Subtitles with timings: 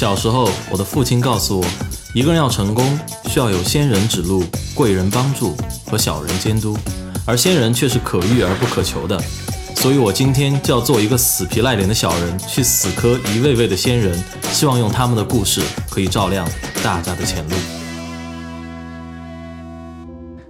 [0.00, 1.66] 小时候，我的父亲告诉我，
[2.14, 4.42] 一个人要成功，需要有仙人指路、
[4.74, 5.54] 贵人帮助
[5.90, 6.74] 和小人监督，
[7.26, 9.22] 而仙人却是可遇而不可求的。
[9.76, 15.60] 所以，我今天就要做一个死皮赖脸的小人，去死磕一位位的仙人，希望用他们的故事
[15.90, 16.48] 可以照亮
[16.82, 17.54] 大家的前路。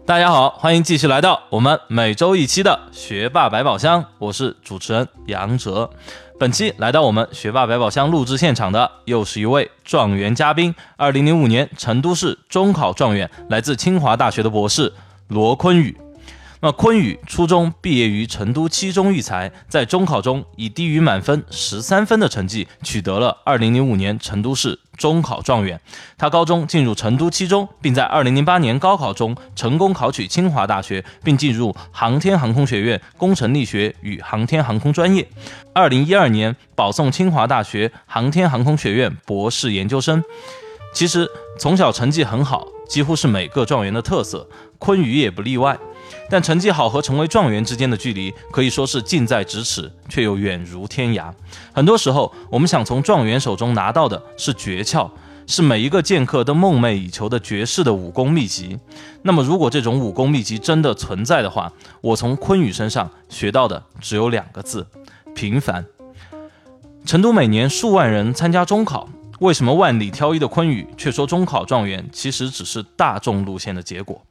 [0.07, 5.91] 大家好，欢迎继续来到我们每周一期的学霸百宝箱，我是主持人杨哲。
[6.41, 14.91] 本期来到我们学霸百宝箱录制现场的又是一位状元嘉宾，二零零五年成都市中考状元，来自清华大学的博士
[15.29, 15.95] 罗坤宇。
[16.63, 25.81] 那昆宇初中毕业于成都七中育才，在中考中以低于满分十三分的成绩取得了二零零五年成都市中考状元。
[26.19, 35.27] 他高中进入成都七中，并在二零零八年高考中成功考取清华大学，并进入航天航空学院工程力学与航天航空专业。
[35.73, 40.23] 二零一二年保送清华大学航天航空学院博士研究生。
[40.93, 41.27] 其实
[41.59, 44.47] 从小成绩很好，几乎是每个状元的特色，
[44.79, 45.79] 昆宇也不例外。
[46.31, 51.33] 但成绩好和成为状元之间的距离可以说是近在咫尺，却又远如天涯。
[51.73, 55.11] 很多时候，我们想从状元手中拿到的是诀窍，
[55.47, 58.79] 是每一个剑客都梦寐以求的绝世的武功秘籍。
[59.23, 64.87] 那么，如果这种武功秘籍真的存在的话，我从昆宇身上学到的只有两个字：
[65.35, 65.85] 平凡。
[67.05, 69.09] 成都每年数万人参加中考，
[69.41, 74.23] 为什么万里挑一的昆宇却说中考状元其实只是大众路线的结果？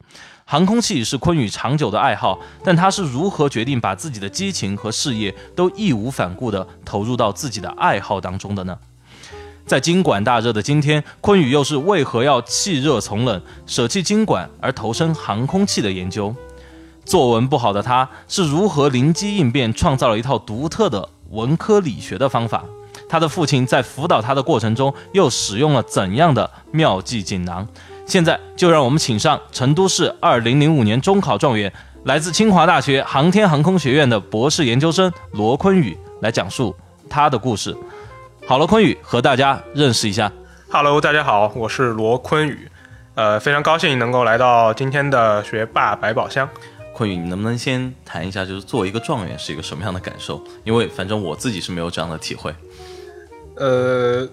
[0.51, 8.75] 航空器是昆宇长久的爱好，但他是如何决定把自己的激情和事业都义无反顾地投入到自己的爱好当中的呢？
[9.67, 16.33] 在经管大热的今天，昆宇又是为何要弃热从冷，舍弃经管而投身航空器的研究？
[17.05, 22.63] 作文不好的他是如何灵机应变，创造了一套独特的文科理学的方法？
[23.07, 27.67] 他的父亲在辅导他的过程中又使用了怎样的妙计锦囊？
[28.09, 31.71] 现在就让我们请上成都市二零零五年中考状元，
[32.05, 36.75] 来自清华大学航天航空学院的博士研究生罗坤宇来讲述
[37.07, 37.77] 他的故事。
[38.47, 40.31] 好了，坤宇和大家认识一下。
[40.71, 42.67] Hello，大家好，我是罗坤宇，
[43.13, 46.49] 呃，非常高兴能够来到今天的学霸百宝箱。
[46.95, 50.43] 坤宇，你能不能先谈一下，就是作为一个状元是一个什么样的感受？
[50.63, 52.51] 因为反正我自己是没有这样的体会。
[53.57, 54.27] 呃。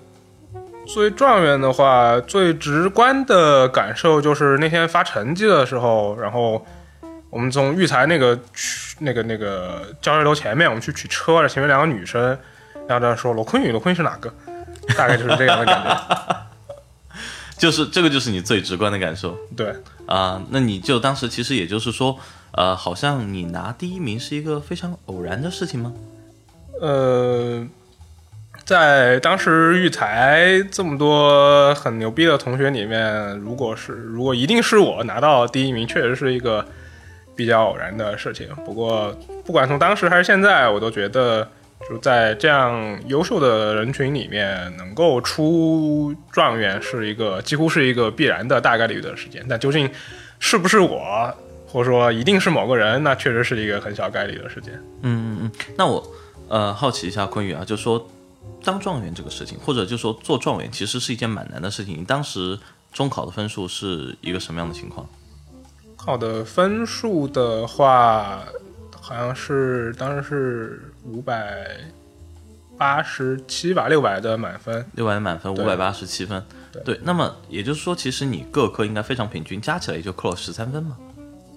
[0.86, 6.64] 作为状元的话，最直观的感受就是那天发成绩的时候，然后
[7.28, 12.38] 我们从育才那个去那个那个教学楼前面，我们去取车，前面两个女生，
[12.88, 14.32] 然后在说罗坤宇，罗坤宇是哪个？
[14.96, 16.36] 大概就是这样的感觉。
[17.58, 19.36] 就是这个，就是你最直观的感受。
[19.56, 19.74] 对
[20.06, 22.18] 啊，那你就当时其实也就是说，
[22.52, 25.92] 呃，好像你拿第一名是一个非常偶然的事情吗？
[26.80, 27.66] 呃。
[28.66, 36.66] 在当时育才这么多很牛逼的同学里面，如果是如果一定是我拿到第一名，确实是一个
[37.36, 38.48] 比较偶然的事情。
[38.64, 41.48] 不过不管从当时还是现在，我都觉得
[41.88, 49.46] 就在这样优秀的人群里面，能够出状元是一个几乎是一个必然的大概率的事件。
[49.48, 49.88] 但究竟
[50.40, 51.32] 是不是我，
[51.68, 54.74] 或者说一定是某个人，那确实是一个很小概率的事件。
[55.02, 55.50] 嗯嗯嗯。
[55.78, 56.04] 那我
[56.48, 58.04] 呃好奇一下坤宇啊，就说。
[58.66, 61.96] 当状元这个事情，或者就说做状元，其实是一件蛮难的事情。
[62.00, 62.58] 你当时
[62.92, 65.06] 中考的分数是一个什么样的情况？
[65.96, 68.42] 考的分数的话，
[69.00, 71.68] 好像是当时是五百
[72.76, 76.44] 八十七吧，六百的满分，六百的满分，五百八十七分。
[76.84, 80.96] 对，那么也就是说，其实你各科应该非常平均，加起来也就扣了十三分嘛。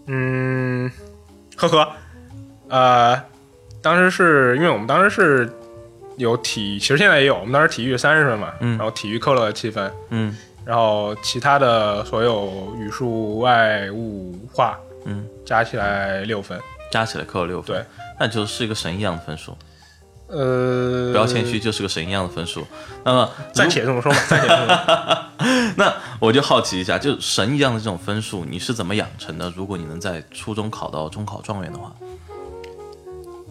[0.05, 0.91] 嗯，
[1.57, 1.91] 呵呵，
[2.67, 3.19] 呃，
[3.81, 5.51] 当时是因为我们当时是。
[6.19, 7.35] 有体，其实现在也有。
[7.39, 10.35] 我们当时体育三十分嘛，嗯，然后体育扣了七分，嗯，
[10.65, 16.59] 然后其他的所有语数外物化，嗯，加起来六分，
[16.91, 17.85] 加起来扣了六分，对，
[18.19, 19.57] 那就是一个神一样的分数。
[20.27, 22.67] 呃，不要谦虚，就是个神一样的分数。
[23.05, 25.47] 那么 暂且这么说吧，暂且这么说。
[25.77, 29.51] 那我就好奇一下，就神一样的这种分数，你是怎么养成的？
[29.55, 31.91] 如果你能在初中考到中考状元的话。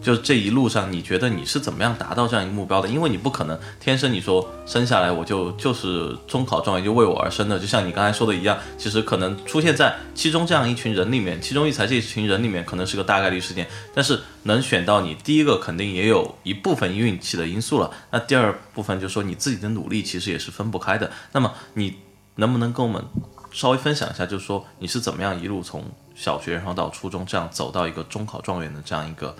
[0.01, 2.87] 就这一路上，你觉得你是怎么样达到这样一个目标的？
[2.87, 17.91] 因为你不可能天生你说生下来我就就是中考状元就为我而生的，就像你刚才说的一样，其实可能出现在其中这样一群人里面，其中一才这一群人里面可能是个大概率事件，但是能选到你第一个肯定也有一部分运气的因素了。
[18.11, 21.11] 那第二部分就是说你自己的努力其实也是分不开的。
[21.33, 21.97] 那么你
[22.35, 23.03] 能不能跟我们
[23.51, 25.83] 稍微分享一下，就是说你是怎么样一路从
[26.15, 29.35] 小学然后到初中这样走到一个中考状元的这样一个？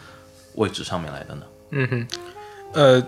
[0.55, 1.41] 位置上面来的呢？
[1.71, 2.07] 嗯哼，
[2.73, 3.03] 呃，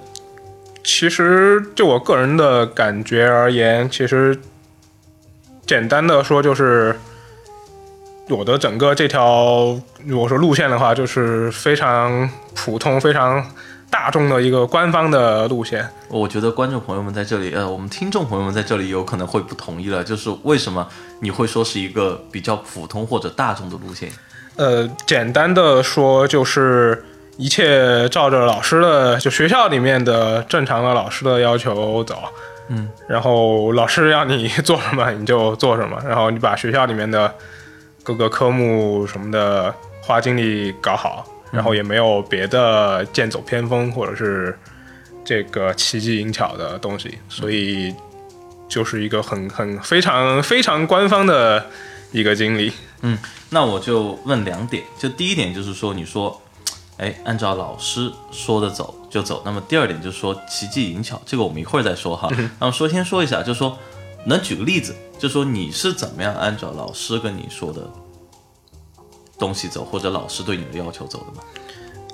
[0.84, 4.40] 其实就我个人的感觉而言，其实
[5.66, 6.96] 简单的说就是。
[8.30, 13.46] 我的整个这条，如果说路线的话，就是非常普通、非常
[13.90, 15.86] 大众的一个官方的路线。
[16.08, 20.88] 我觉得观众朋友们在这里，呃，我们听众朋友们在这里有可能会不同意了，就是为什么
[21.20, 24.10] 你会说是一个比较普通或者大众的路线？
[24.56, 27.04] 呃，简单的说就是
[27.42, 32.24] 一切照着老师的，就学校里面的正常的老师的要求走。
[32.70, 37.34] 嗯，然后老师让你做什么你就做什么，然后你把学校里面的。
[38.04, 39.72] 各个科目什么的
[40.02, 44.58] 花精力搞好，然后也没有别的剑走偏锋或者是
[45.24, 47.94] 这个奇技淫巧的东西，所以
[48.68, 51.64] 就是一个很很非常非常官方的
[52.12, 52.74] 一个经历。
[53.02, 53.20] 嗯，
[53.52, 56.42] 那我就问两点，就第一点就是说，你说，
[57.02, 59.42] 哎，按照老师说的走就走。
[59.44, 62.30] 那么第二点就是说奇技淫巧，这个我们一会儿再说哈。
[62.60, 63.78] 那么说先说一下，就是说
[64.26, 64.96] 能举个例子。
[65.18, 67.88] 就说你是怎么样按照老师跟你说的
[69.38, 71.44] 东西走，或者老师对你的要求走的吗？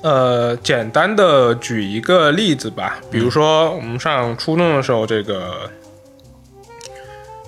[0.03, 5.71] 呃，简单的举一个例子吧，比如说我们上初中的时候，这个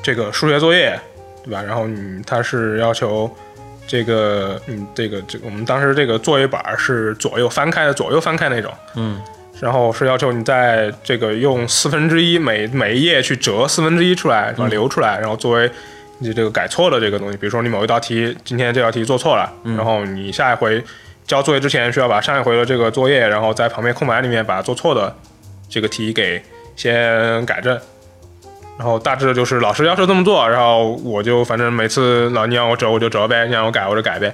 [0.01, 0.97] 这个数学作业，
[1.43, 1.61] 对吧？
[1.61, 3.29] 然后你他是要求
[3.89, 9.19] 这个，嗯，这个这个我们当时这个作业板是左右翻开的，左右翻开那种，嗯。
[9.59, 14.67] 然后是要求你在这个用四分之一每每一页去折四分之一出来，是吧？
[14.69, 15.69] 留出来，然后作为
[16.19, 17.35] 你这个改错的这个东西。
[17.35, 20.81] 比如说你某一道题今天这道题做错了，然后你下一回
[21.27, 25.13] 交作业之前需要把上一回的这个作业，然后在旁边空白里面把做错的
[25.67, 26.41] 这个题给
[26.77, 27.77] 先改正。
[28.79, 34.33] 然后大致就是老师要求这么做，然后我就反正每次老你让我折我就折呗，你让我改我就改呗，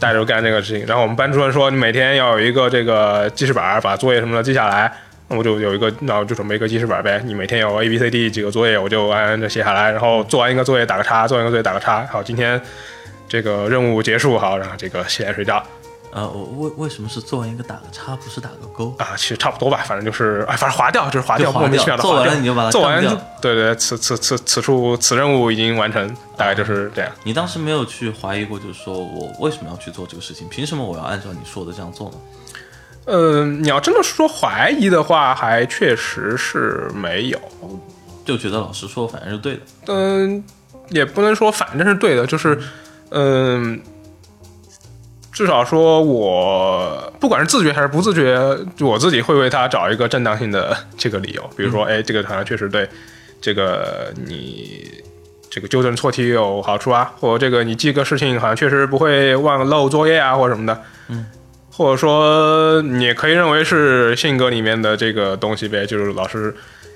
[0.00, 0.86] 大家就干这个事情。
[0.86, 4.90] 然后我们班主任说你每天要有一个这个记事板，把作业什么的记下来，
[5.28, 7.20] 那我就有一个，然后就准备一个记事板呗。
[7.26, 12.06] 你每天有 A B C D 几个作业，我就按着写下来，然后做完一个作业打个叉，做完一个作业打个叉。
[12.10, 12.58] 好，今天
[13.28, 15.62] 这个任务结束，好，然后这个洗脸睡觉。
[16.14, 19.16] 呃，我为为什么是做完一个打个叉，不是打个勾啊？
[19.16, 22.32] 其实差不多吧，反正就是，哎，反正划掉就是划掉，莫名其妙的划掉。
[22.36, 23.02] 你就把它做完，
[23.42, 27.10] 对对，此此此此处此任务已经完成，大概就是这样。
[27.24, 30.48] 你当时没有去怀疑过，就是说我为什么要去做这个事情？
[30.48, 32.16] 凭什么我要按照你说的这样做呢？
[33.06, 37.40] 呃，你要真的说怀疑的话，还确实是没有，
[38.24, 39.60] 就觉得老师说反正是对的。
[39.88, 40.44] 嗯，
[40.90, 42.56] 也不能说反正是对的，就是，
[43.10, 43.82] 嗯。
[45.34, 48.38] 至少说，我不管是自觉还是不自觉，
[48.80, 51.42] 我自己会为他找一个正当性的这个理由。
[51.56, 52.88] 比如说，哎，这个好像确实对
[53.40, 54.88] 这个你
[55.50, 60.80] 这个纠正错题有好处啊，或者这个你记个事情好像确实不会忘漏作业啊，或者什么的。
[61.08, 61.26] 嗯，
[61.72, 66.54] 或者说你可以认为是性格里面的这个东西呗，就是老师。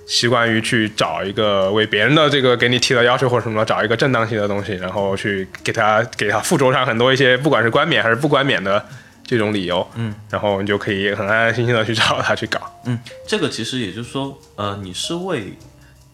[0.08, 8.82] 习惯于去找一个为别人的这个给你提的要求或者什么，找一个正当性的东西，然后去给他给他附着上很多一些不管是冠冕还是不冠冕的
[9.22, 15.52] 这种理由，嗯，然后你就可以很安安心心的去找他去搞，嗯，这个其实也就是说，呃，你是为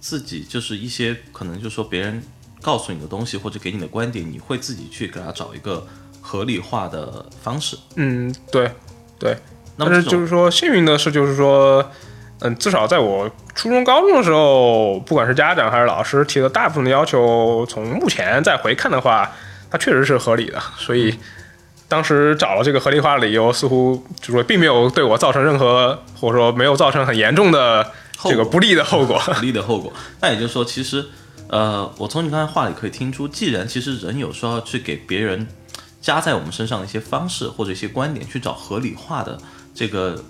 [0.00, 2.20] 自己就是一些可能就是说别人
[2.60, 5.86] 告诉你的东西或者给你的观点，你会自己去给他找一个
[6.20, 8.68] 合理化的方式，嗯，对，
[9.20, 9.36] 对，
[9.78, 11.88] 但是就是说幸运的是就是说。
[12.40, 19.30] 嗯，至少在我初中、高中的时候，不管是家长还是老师提的大部分的要求，从目前再回看的话，
[19.70, 20.60] 它确实是合理的。
[20.76, 21.16] 所以
[21.88, 27.88] 当时找了这个合理化的理由，似乎就说并没有对我造成任何，或者说没有造成很严重的
[28.24, 29.18] 这个不利的后果。
[29.34, 29.92] 不利的后果。
[30.20, 31.06] 那也就是说，其实，
[31.48, 35.46] 呃，我从你刚才话里可以听出，既然其实人有时候要去给别人
[36.02, 39.38] 加在我们身上的一些方式或者一些观点，去找合理化的
[39.72, 40.22] 这个。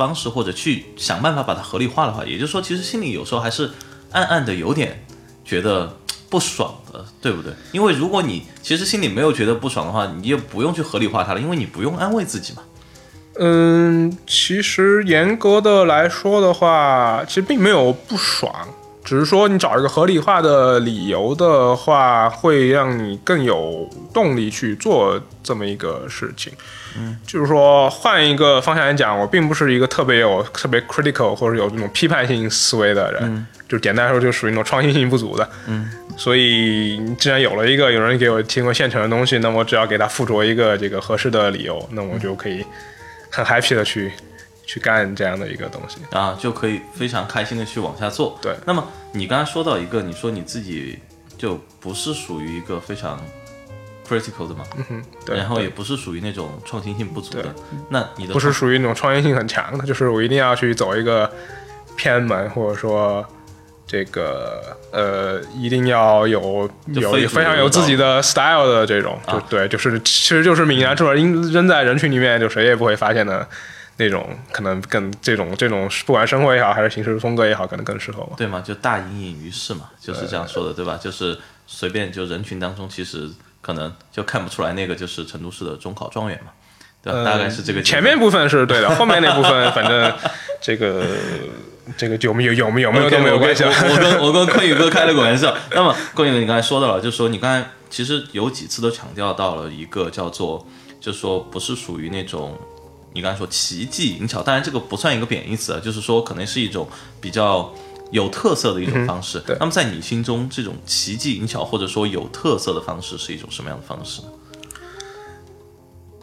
[0.00, 3.70] 方式或者去想办法把它合理化的话，也就是说，其实心里有时候还是
[4.12, 5.04] 暗暗的有点
[5.44, 5.94] 觉得
[6.30, 7.52] 不爽的，对不对？
[7.72, 12.62] 因为如果你其实心里没有觉得不爽的话，你也不用去合理化它了，因为你不用安慰自己嘛。
[13.38, 18.52] 嗯，其实严格的来说的话，其实并没有不爽，
[19.02, 26.52] 只是说你找一个合理化的理由的话，会让你更有动力去做这么一个事情。
[26.98, 35.48] 嗯，就是说换一个方向来讲，我并不是一个特别有特别 critical 或者有这种批判性思维的人，就简单来说就属于那种创新性不足的。
[35.66, 42.64] 嗯，所以既然有了一个有人给我提供现成的东西，那我只要给他附着一个这个合适的理由，那我就可以
[43.30, 44.12] 很 happy 的去
[44.70, 45.96] 去干这样的一个东西。
[46.12, 48.38] 啊，就可以非常开心的去往下做。
[48.40, 50.98] 对，那么你刚才说到一个，你说你自己
[51.36, 53.18] 就不是属于一个非常。
[54.10, 57.54] critical 的嘛，嗯哼，对，然后也不是属于那种创新性不足的，
[57.90, 58.32] 那你的。
[58.32, 61.30] 不是属于那种创新性很强的，就是我一定要去走一个
[61.96, 63.24] 偏门，或者说
[63.86, 69.46] 这个呃一定要有有非常有自己的 style 的这种，就啊。
[69.48, 73.48] 对，就是其实就是泯然众人扔在人群里面，就谁也不会发现的
[74.00, 78.34] 那种，可能更这种这种不管生活也好，还是行事风格也好，可能更适合我。
[78.34, 80.96] 对嘛，就大隐隐于市嘛，就是这样说的，对吧？
[80.96, 83.28] 就是随便就人群当中，其实
[83.60, 86.50] 可能就看不出来那个就是成都市的中考状元嘛，
[87.02, 87.18] 对吧？
[87.18, 90.12] 呃大概是这个前面部分是对的，后面那部分反正
[90.62, 91.04] 这个
[91.98, 95.54] 这个有没有有没有没有都没有关系我跟我跟坤宇哥开了个玩笑。
[95.72, 100.66] 那么坤宇哥，你刚才说到了，就是说你刚才其实有几次都强调到了一个叫做，
[101.00, 102.56] 就是说不是属于那种
[103.12, 106.88] 你刚才说奇技淫巧，当然这个不算一个贬义词啊，就是说可能是一种
[107.20, 107.72] 比较。
[108.12, 109.38] 有特色的一种方式。
[109.46, 114.28] 对那么在你心中，这种奇技淫巧或者说有特色的方式是一种什么样的方式呢？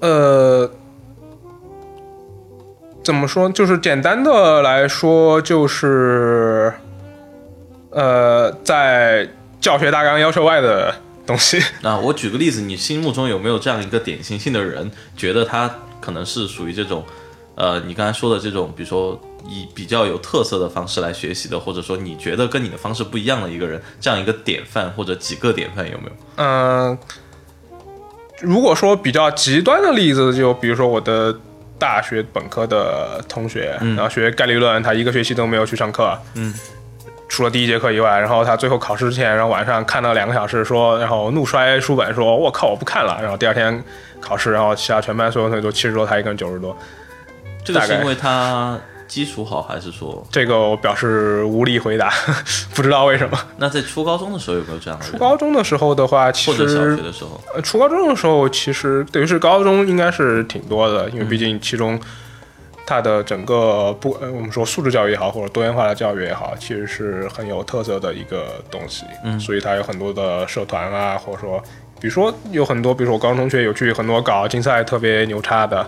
[0.01, 0.70] 呃，
[3.01, 3.50] 怎么说？
[3.50, 6.74] 就是简单的来说，就是
[7.91, 9.29] 呃，在
[9.62, 10.94] 教学大纲要求外的
[11.25, 11.58] 东西。
[11.84, 17.03] 那我举个例子，你心目中有没有这样一个典型性的人，觉得他可能是属于这种，
[17.55, 26.11] 呃，你刚才说的这种，比如说以比较有特色的方式来学习的，或者说你觉得跟你的方式不一样的一个人，这样一个典范或者几个典范有没有？
[26.37, 26.97] 嗯、
[28.41, 31.35] 如果说比较极端的例子，就比如说我的
[31.79, 36.53] 大学本科的同学，然后学概率论，他一个学期都没有去上课，嗯，
[37.29, 43.84] 除了第一节课以外，然后他最后考试之前，然后晚上看了两个小时，说，然后怒摔书本，说，我靠，我不看了，然后第二天
[44.19, 46.75] 考试，然后其他全班所有同学都七十多，他一个人九十多，
[47.63, 52.12] 这个是因为他基础好，还是说这个我表示无力回答，
[52.75, 53.38] 不知道为什么。
[53.57, 55.05] 那在初高中的时候有没有这样的？
[55.05, 62.00] 初高中的时候的话，其或者小实学的时候，呃，初高中的时候，其实等于是高中应该是挺多的，因为毕竟其中
[62.88, 69.03] 它的整个不，呃我们说素质教育也好，或者多元化的教育也好，其实是很有特色的一个东西。
[69.25, 71.62] 嗯，所以它有很多的社团啊，或者说，
[72.00, 75.86] 比如说有很多，比如说我高中同学有去很多搞竞赛特别牛叉的。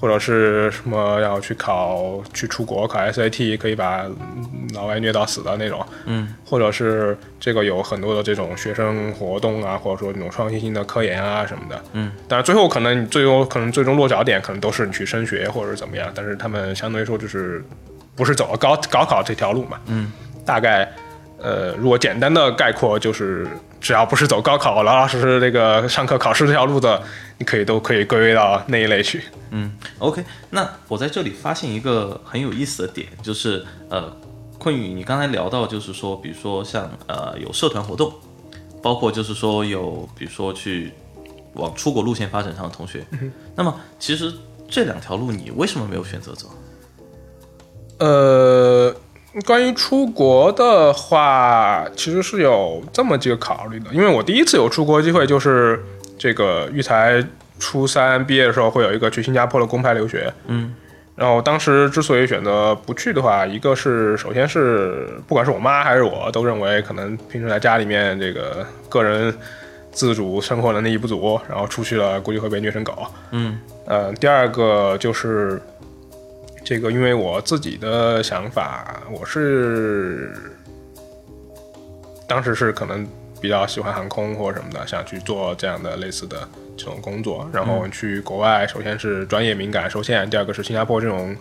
[0.00, 17.64] 或者是什么要去考去出国考 SAT，可以把嗯老外虐到死的那种，嗯，或者是这个有很多的这种学生活动啊，或者说那种创新性的科研啊什么的，嗯，但是最后可能你最后可能最终落脚点可能都是你去升学或者是怎么样，但是他们相对来说就是
[18.14, 20.12] 不是走了高高考这条路嘛，嗯，
[20.44, 20.88] 大概
[21.40, 23.48] 呃如果简单的概括就是
[23.80, 27.00] 只要不是走高考老老实实这个上课考试这条路的，
[27.38, 29.22] 你可以都可以归为到那一类去。
[29.50, 34.14] 嗯，OK，那我在这里发现一个很有意思的点，就是呃，
[34.58, 38.12] 坤宇，你刚才聊到就是说，比如说像呃有社团活动，
[38.82, 40.92] 包括就是说有比如说去
[41.54, 43.06] 往出国路线发展上的同学，
[43.54, 44.32] 那么其实
[44.68, 46.50] 这两条路你为什么没有选择走？
[48.00, 48.94] 呃，
[49.44, 53.90] 关于出国的话，其实是有这么几个考虑的。
[53.92, 55.82] 因为我第一次有出国机会，就是
[56.18, 57.22] 这个育才
[57.58, 60.32] 初三毕业的时候，会有一个去新加坡的公派留学。
[60.46, 60.74] 嗯，
[61.14, 69.32] 然后当时之所以选择不去的话，一个是首先是不管是我妈还是我都认为，可能平时在家里面这个个人
[69.92, 73.06] 自主生活能力不足，然后出去了估计会被虐成狗。
[73.32, 75.60] 嗯呃，第二个就是
[76.64, 80.34] 这个，因为我自己的想法，我是
[82.26, 83.06] 当时是可能
[83.40, 86.46] 比较喜欢航空或者什么的，想去做这样的类似的
[86.76, 87.48] 这种工作。
[87.52, 91.34] 然后去国外，首先是专业敏感受限，第二个是新加坡这种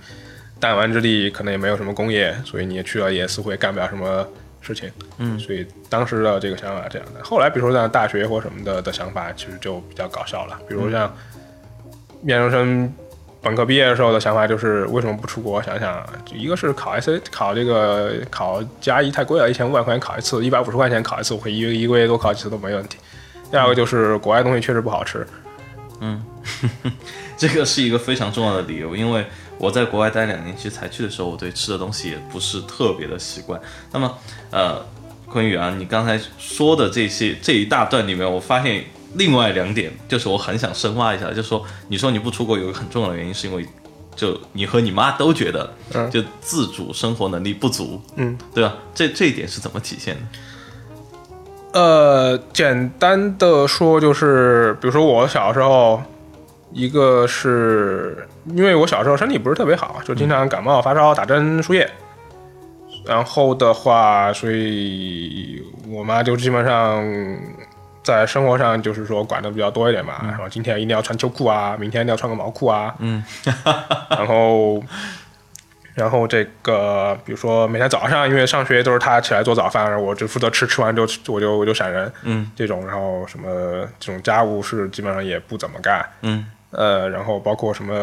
[0.60, 4.26] 弹丸之地，可能也没有什么工业，所以你也去了也似乎也干不了什么
[4.62, 4.90] 事情。
[5.18, 7.24] 嗯，所以当时的这个想法这样的。
[7.24, 10.58] 后来比如说像大学或什么的的想法，其实就比较搞笑了。
[10.70, 11.14] 比如像
[12.24, 12.92] 研究生
[13.42, 15.62] 本科毕业的时候的想法就是为什么不出国？
[15.62, 22.98] 想想，一个是考 S 考这个考加一太贵了，一千五百块钱考一次，一百五十块钱考一次，我可以一个一个月多考几次都没问题。
[23.50, 25.26] 第二个就是国外东西确实不好吃，
[26.02, 26.22] 嗯
[27.38, 29.26] 这个是一个非常重要的理由，因为
[29.58, 33.60] 我在国外待两年，其实才去的时候，我对吃的东西也不是特别的习惯。
[33.94, 34.18] 那么，
[34.52, 34.86] 呃，
[35.30, 38.84] 坤宇啊，你刚才说的这些这一大段里面，我发现
[39.16, 43.66] 另外两点，就是我很想深挖一下，就是说，你说你不出国有一个很重要的原因，是因为
[44.16, 48.76] 就你和你妈都觉得，嗯就自主生活能力不足，嗯，对吧？
[48.94, 50.22] 这这一点是怎么体现的？
[51.80, 56.02] 呃，简单的说就是，比如说我小时候，
[56.72, 61.88] 一个是因为我小时候身体不是特别好，就经常感冒、发烧、打针、输液。
[63.06, 67.06] 然后的话，所以我妈就基本上
[68.16, 70.20] 在生活上就是说管的比较多一点嘛。
[70.24, 72.96] 然后今天一定要穿秋裤啊，明天一定要穿个毛裤啊。
[73.00, 73.24] 嗯，
[74.10, 74.82] 然后
[75.94, 83.50] 然后这个比如说每天早上，因为上学都是他起来做早饭，然后我就负责吃，吃完之后我就我就闪人，嗯这种，然后什么
[84.00, 86.46] 这种家务事基本上也不怎么干，嗯
[86.78, 87.96] 呃，然后包括什么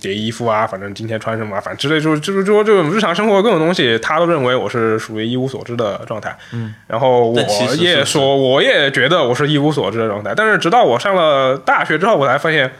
[0.00, 6.38] 叠衣服啊，反正今天穿什么啊，反正之类，就是就是说这种日常生活各种东西，他都认为我是属于一无所知的状态。
[6.52, 7.40] 嗯，然后我
[7.76, 10.32] 也说，我也觉得我是一无所知的状态。
[10.36, 12.72] 但是直到我上了大学之后，我才发现，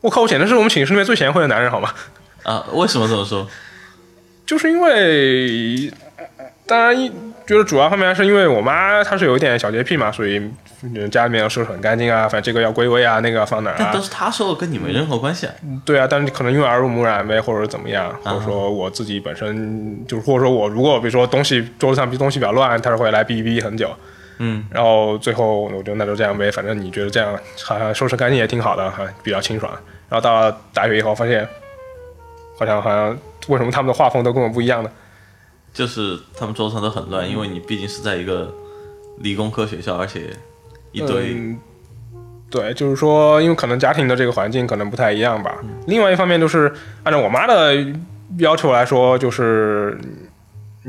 [0.00, 1.92] 我靠，我简直是我们寝室里面最贤惠的男人，好吗？
[2.44, 3.46] 啊，为什么这么说？
[4.46, 5.92] 就是因为，
[6.68, 7.08] 当然一
[7.46, 10.38] 觉得主要方面是因为我妈她是有一点小洁癖嘛，所以
[10.82, 14.00] 嗯家里面要收拾很干净啊，反正这个要归位啊，那个要放哪儿啊但都。
[14.02, 15.54] 是她说的，跟你没任何关系啊。
[15.84, 23.90] 对啊，但是可能因为耳濡目染呗，或者怎么样，或者说我自己本身就是，或者说我如果比如说东西桌子上东西比较乱，她是会来哔哔哔很久，
[24.36, 27.34] 嗯，然后最后我就那就这样呗，反正你觉得这样
[27.64, 29.72] 好像收拾干净也挺好的，哈，比较清爽。
[30.10, 31.48] 然后到了大学以后，发现
[32.58, 34.90] 好像好像为什么他们的画风都跟我不一样呢？
[35.78, 38.52] 就是他们桌上都很乱，因为你毕竟是在一个
[39.18, 40.22] 理工科学校，而且
[40.90, 41.56] 一堆、嗯，
[42.50, 45.56] 对，就是说，因为可能家庭的这个环境可能不太一样吧。
[45.86, 47.76] 另外一方面就是按照我妈的
[48.38, 49.96] 要求来说，就是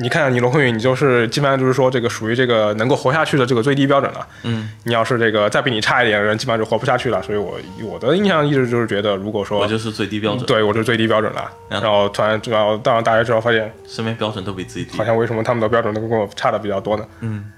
[0.02, 4.28] 你看你罗坤宇，你就是基本上就是说这个属于这个能够活下去的这个最低标准了。
[4.44, 7.22] 嗯，你要是这个再比你差一点的人，基本上就活不下去了。
[7.22, 11.52] 所以我我的印象一直就是觉得，如果说我就是最低标准，对我就是最低标准了。
[11.70, 15.06] 嗯然后突然，然后到了大学之后，发现身边标准都比自己低好。
[15.06, 17.06] 像为什么他们的标准都跟我差的比较多呢？
[17.20, 17.52] 嗯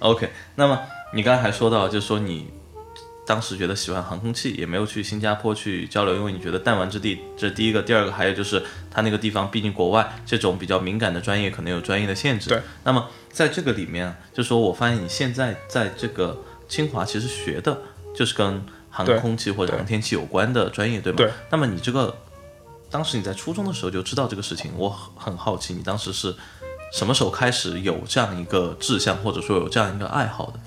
[0.00, 0.78] OK，那么
[1.14, 2.48] 你刚才还说到，就是说你
[3.26, 7.82] 当时觉得喜欢航空器，也没有去新加坡去交流，因为你觉得弹丸之地，这是第一个。
[7.82, 12.50] 第二个还有就是它那个地方，毕竟国外这种比较敏感的专业可能有专业的限制。
[12.50, 12.60] 对。
[12.82, 16.38] 那么在这个里面啊，就说我发现你现在在这个
[16.68, 17.78] 清华其实学的
[18.14, 21.16] 就是跟航空器或者对航天器有关的专业，对吗？
[21.16, 21.30] 对。
[21.50, 22.14] 那么你这个
[22.90, 26.34] 当时你在初中的时候就知道这个事情，我很很好奇，你当时是
[26.92, 30.60] 什么时候开始有这样一个志向，或者说有这样一个爱好的？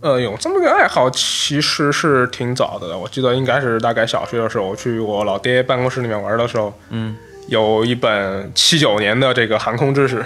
[0.00, 7.14] 呃，有这么个爱好其实是挺早的，我记得应该是大概小学的时候，我去我老爹办公室里面玩的时候，嗯，
[7.48, 10.24] 有一本七九年的这个航空知识，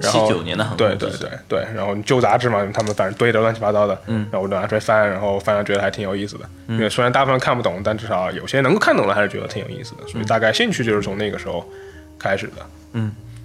[0.00, 11.64] 然后七九年的航空知识对对对对，然后旧杂志嘛，他们反正堆的乱七八糟的，嗯，然后我就拿出来翻，然后翻了觉得还挺有意思的，因为虽然大部分看不懂，但至少有些能够看懂的还是觉得挺有意思的，所以大概兴趣就是从那个时候
[12.18, 13.00] 开始的。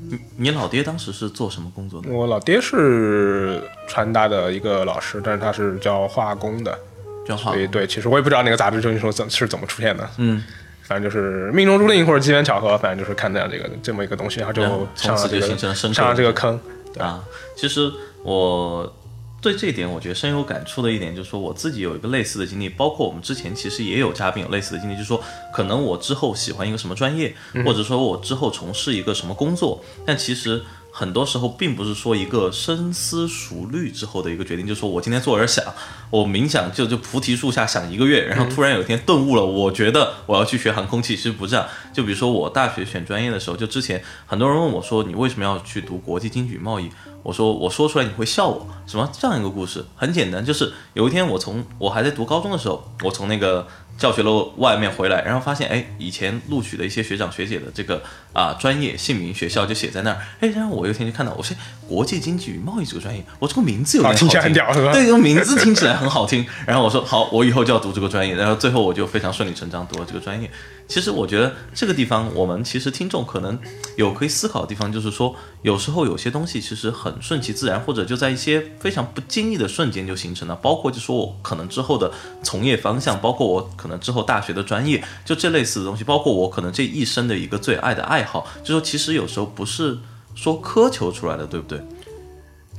[0.09, 2.09] 你你老爹当时是做什么工作的？
[2.09, 6.77] 我老爹是传达的一个老师，但是他是教化工的，
[7.25, 10.43] 教化所以对，其实我也不知道那个杂志究竟说怎是怎么出现的，嗯，
[10.81, 14.61] 反正就是命中注定或者机缘巧合，反正就是看到这个这么一个东西，然后就
[14.95, 16.59] 上了这个上了这个坑。
[16.93, 17.23] 对啊。
[17.55, 17.91] 其实
[18.23, 18.91] 我
[19.41, 30.63] 对这一点我觉得深有感触的一点，就是说我自己有一个类似的经历，包括我们之前其实也有嘉宾有类似的经历，就是说可能我之后喜欢一个什么专业，或者说我之后从事一个什么工作，但其实。
[30.93, 35.63] 很多时候并不是说一个深思熟虑之后的一个决定，就是说我今天坐着想，
[36.09, 41.65] 我冥想就就菩提树下想一个月，然后突然有一天顿悟了，我觉得我要去学航空器，其实不这样。
[41.93, 46.91] 就比如说我大学选专业的时候，就之前很多人问我说你为什么要去读国际经济与贸易？
[47.23, 49.85] 我说我说出来你会笑我，什么这样一个故事？
[49.95, 58.01] 很简单，就是有一天我从我还在读高中的时候，我从那个教学楼外面回来，然后发现哎，以前录取的一些学长学姐的这个
[58.33, 61.55] 啊专业姓名学校就写在那儿，哎，然后我有一天就看到我说
[61.87, 66.45] 国际经济与贸易这个专业，我这个名字有点好啊听起来很屌是吧对，这个名字听起来很好听。
[66.65, 68.33] 然后我说好，我以后就要读这个专业。
[68.35, 70.49] 然后最后我就非常顺理成章读了这个专业。
[70.87, 73.57] 其实我觉得这个地方，我们其实听众可能
[73.95, 80.55] 有可以思考的地方，就是说有时候有些东西其实很顺其自然，或者就在一些非常不经意的瞬间就形成了。
[80.57, 82.11] 包括就说我可能之后的
[82.43, 89.97] 从业方向，包括我可能之后大学的专业，就这类似的东西，包括我可能这一生的一个最爱的爱好，就说其实有时候不是
[90.35, 91.81] 说苛求出来的，对不对？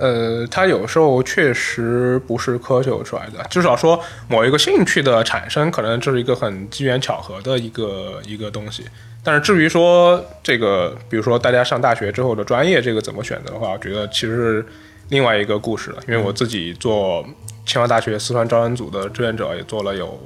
[0.03, 8.83] 呃，它有时候确实不是苛求出来的，至少说某一个兴趣的产生，可能这是一个很机缘巧合的一个一个东西。
[9.23, 14.67] 但是至于说这个，比如说大家上大学之后的专业这个怎么选择的话，我觉得其实是
[15.11, 15.99] 另外一个故事了。
[16.09, 17.25] 因为我自己做
[17.65, 20.19] 清华大学四川招生组的志愿者，也做了有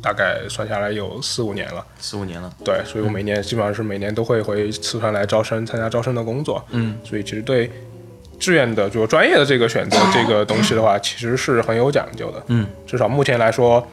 [0.00, 1.84] 大概算下来有四五年了。
[1.98, 6.64] 四五年了，对，所以我每年基本上是每年都会回四川来招生，参加招生的工作。
[6.70, 7.68] 嗯，所以其实对
[8.38, 12.42] 志愿的就专业的这个选择这个东西的话，其实是很有讲究的。
[12.48, 13.86] 嗯，至少目前来说，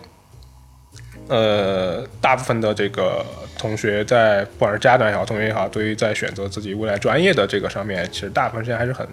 [1.28, 3.26] 呃，大部分的这个
[3.58, 9.08] 同学在不管是家长也好，同学也好，对于在选择自己未来专业的这个上面，其实大部分时间还是很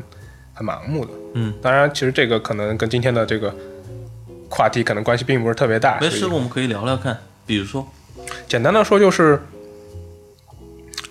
[0.55, 1.13] 很盲目的。
[1.35, 3.55] 嗯，当然，其实这个可能跟今天的这个
[4.49, 5.99] 话题可能关系并不是特别大。
[6.01, 7.87] 没事，我们可以聊聊看，比如说，
[8.49, 9.41] 简单的说就是，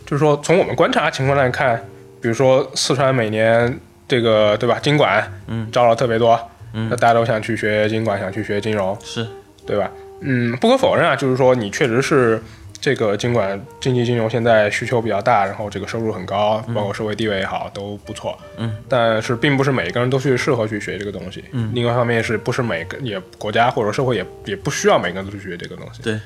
[0.06, 1.78] 就是说从我们观察情况来看，
[2.20, 5.70] 比如说四川每年这个对吧，经管嗯。
[5.72, 6.40] 招了特别多，
[6.74, 6.88] 嗯。
[6.90, 9.28] 那大家都想去学经管，想去学金融，是，
[9.66, 9.92] 对吧？
[10.22, 12.42] 嗯，不可否认啊，就是说你确实是
[12.80, 18.38] 这个经管经济金融现在需求比较大，然后这个收入很高，包括社会地位也好，都不错。
[18.58, 21.44] 嗯，但是并不是每个人都去适合去学这个东西。
[21.52, 21.72] 嗯。
[21.74, 26.02] 另外一方面是不是每个也国家或者社会也也不需要每个人都去学这个东西。
[26.02, 26.20] 对，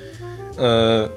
[0.57, 1.09] 呃，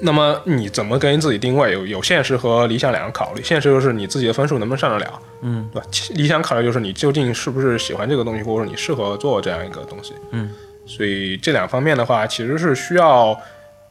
[0.00, 1.72] 那么你怎么跟自己定位？
[1.72, 3.42] 有有现实和理想两个考虑。
[3.42, 5.86] 现实就是你自己的分数能不能上得了，嗯对吧？
[6.10, 10.14] 理想考虑就是你究竟是不是喜欢这个东西，或者说你适合做这样一个东西。
[10.30, 10.50] 嗯，
[10.86, 13.38] 所以这两方面的话，其实是需要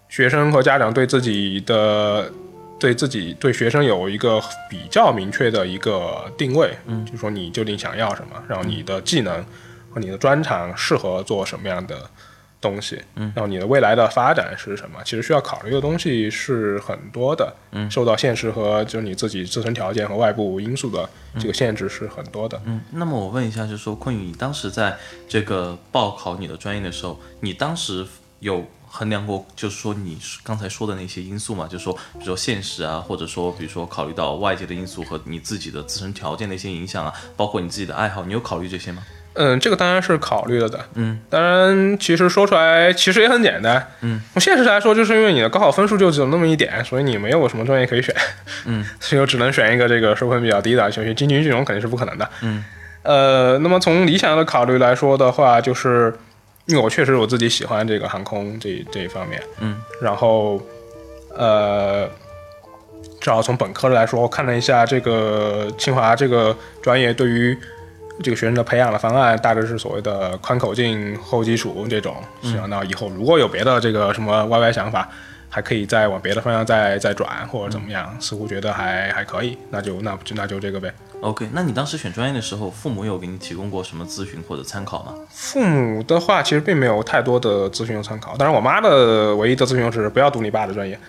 [0.10, 2.32] 学生和家长对自己的。
[2.80, 4.40] 对自己对学生有一个
[4.70, 9.44] 比较明确的一个定位，嗯，就说你究竟想要什么，然后你的技能
[9.92, 12.08] 和你的专长适合做什么样的
[12.60, 15.00] 东西，嗯，然后你的未来的发展是什么？
[15.04, 21.08] 其实需要考虑的东西是很多的，嗯受到现实和就是你自己自身条件和外部因素的
[21.40, 22.60] 这个限制是很多的。
[22.66, 22.82] 嗯。
[22.92, 28.06] 那么我问一下，就是说坤宇，你当时在这个报考你的专业的时候，你当时
[28.40, 31.68] 有衡量过，就是说你刚才说的那些因素嘛？
[31.68, 39.06] 就是说，比如说现实啊，或者说比如说考虑到外界的因素和你自己的自身条件的一些影响啊，包括你自己的爱好，你有考虑这些吗？
[39.38, 40.80] 嗯，这个当然是考虑了的。
[40.96, 43.88] 嗯，当然，其实说出来其实也很简单。
[44.02, 48.16] 嗯，从现实来说，就是因为你的高考分数就只有那么一点，所以你没有什么专业可以选。
[48.66, 52.30] 嗯， 所以我只能选一个这个收分比较低的，学经济金融肯定是不可能的。
[52.42, 52.64] 嗯，
[53.04, 56.14] 呃，那么从理想的考虑来说的话，就是
[56.66, 59.42] 因为我确实我自己喜欢这个航空这这一方面。
[59.60, 60.62] 嗯，然后
[61.38, 62.10] 呃。
[63.20, 67.58] 至少从本科来说，我看了一下这个清华这个专业对于
[68.24, 72.16] 这个学生的培养的方案，大致是所谓的宽口径厚基础这种。
[72.42, 75.08] 是啊，那以后如果有别的这个什么歪歪想法，
[75.50, 80.94] 还可以再往别的方向再再转或者怎么样，似乎觉得还还可以，那就那就那就这个呗。
[81.22, 85.14] OK，那你当时选专业的时候，父母有给你提供过什么咨询或者参考吗？
[85.32, 91.00] 父母的话其实并没有太多的咨询和参考，当然我妈的唯一的咨询就是不要读你爸的专业，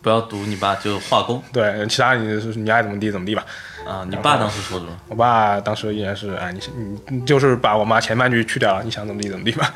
[0.00, 3.44] 不要读你爸就化工对，其他你你爱怎么地怎么地吧。
[3.86, 4.90] 啊，你爸当时说什么？
[5.08, 9.72] 我爸当时依然是，哎，你你你就是把我妈前半句去掉了，你想怎么地怎么地吧。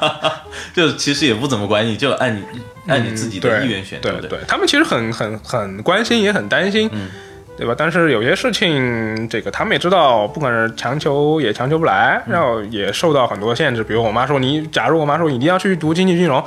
[0.74, 2.42] 就其实也不怎么管你，就按你
[2.86, 7.08] 按你自己的意愿选，不对对，他们其实很很很关心，也很担心，嗯
[7.54, 7.74] 对吧？
[7.76, 13.84] 但是有些事情，这个他们也知道，不管是强求也强求不来，嗯然后也受到很多限制。
[13.84, 16.42] 比如我妈说你，假如我妈说你一定要去读经济金融，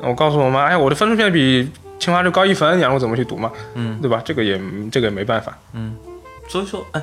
[0.00, 3.50] 我告诉我妈，哎，我的分数现在比清华就高一分，你让我怎么去读嘛？
[3.74, 4.20] 嗯，对吧？
[4.24, 4.60] 这个也
[4.90, 5.56] 这个也没办法。
[6.48, 7.02] 所以说，哎，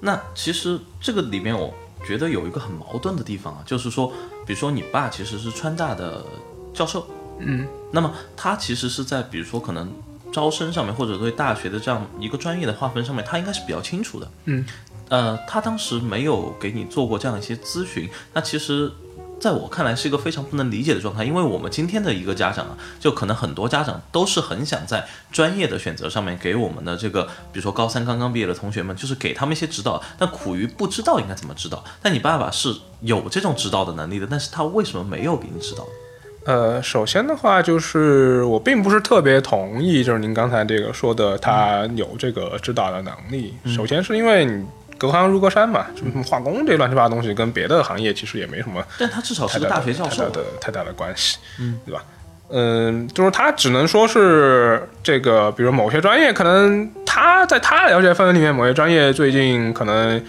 [0.00, 1.72] 那其实这个里面我
[2.06, 4.12] 觉得有一个很矛盾的地方啊，就是说，
[4.46, 6.24] 比如说你爸其实是川大的
[6.72, 7.06] 教授，
[7.38, 9.92] 嗯，那么他其实是在比如说可能
[10.32, 14.64] 招生上面，或者对大学的这样一个专业的划分上面，他应该是比较清楚的，嗯，
[15.08, 18.92] 呃，他当时没有给你做过这样一些咨询，那其实。
[19.40, 31.84] 在我看来是一个非常不能理解的状态，因为我们今天的一个家长啊，就可能很多家长都是很想在专业的选择上面给我们的这个，比如说高三刚刚毕业的同学们，就是给他们一些指导，但苦于不知道应该怎么指导。
[32.02, 35.86] 但你爸爸是有这种指导的能力的，但是他为什么没有给你指导？
[36.44, 43.54] 呃，首先的话就是我并不是特别同意，就是您刚才这个说的，他有这个指导的能力。
[43.66, 44.64] 首先是因为你
[44.98, 52.02] 隔行如隔山嘛，什么化工这乱七八糟东西跟别的行业其实也没什么但他至少是个大学教授太大，的太大的关系，嗯，对吧？
[52.50, 60.20] 嗯，就是他只能说是这个，比如某些专业，可能他在他了解范围里面，某些专业最近可能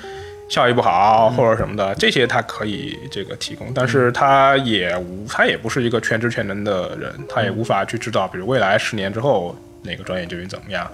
[0.49, 10.85] 效益不好或者什么的，这些他可以这个提供，但是他也无，他也不是一个全知全能的人，他也无法去知道，比如未来十年之后哪个专业究竟怎么样，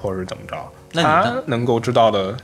[0.00, 0.56] 或者是怎么着，
[1.02, 2.36] 他能够知道的。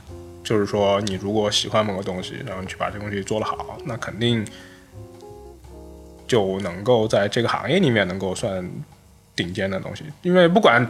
[0.47, 4.47] 就是说，你如果喜欢某个东西，然后你去把这东西做得好，那肯定
[6.25, 8.65] 就能够在这个行业里面能够算
[9.35, 10.05] 顶尖的东西。
[10.21, 10.89] 因为不管，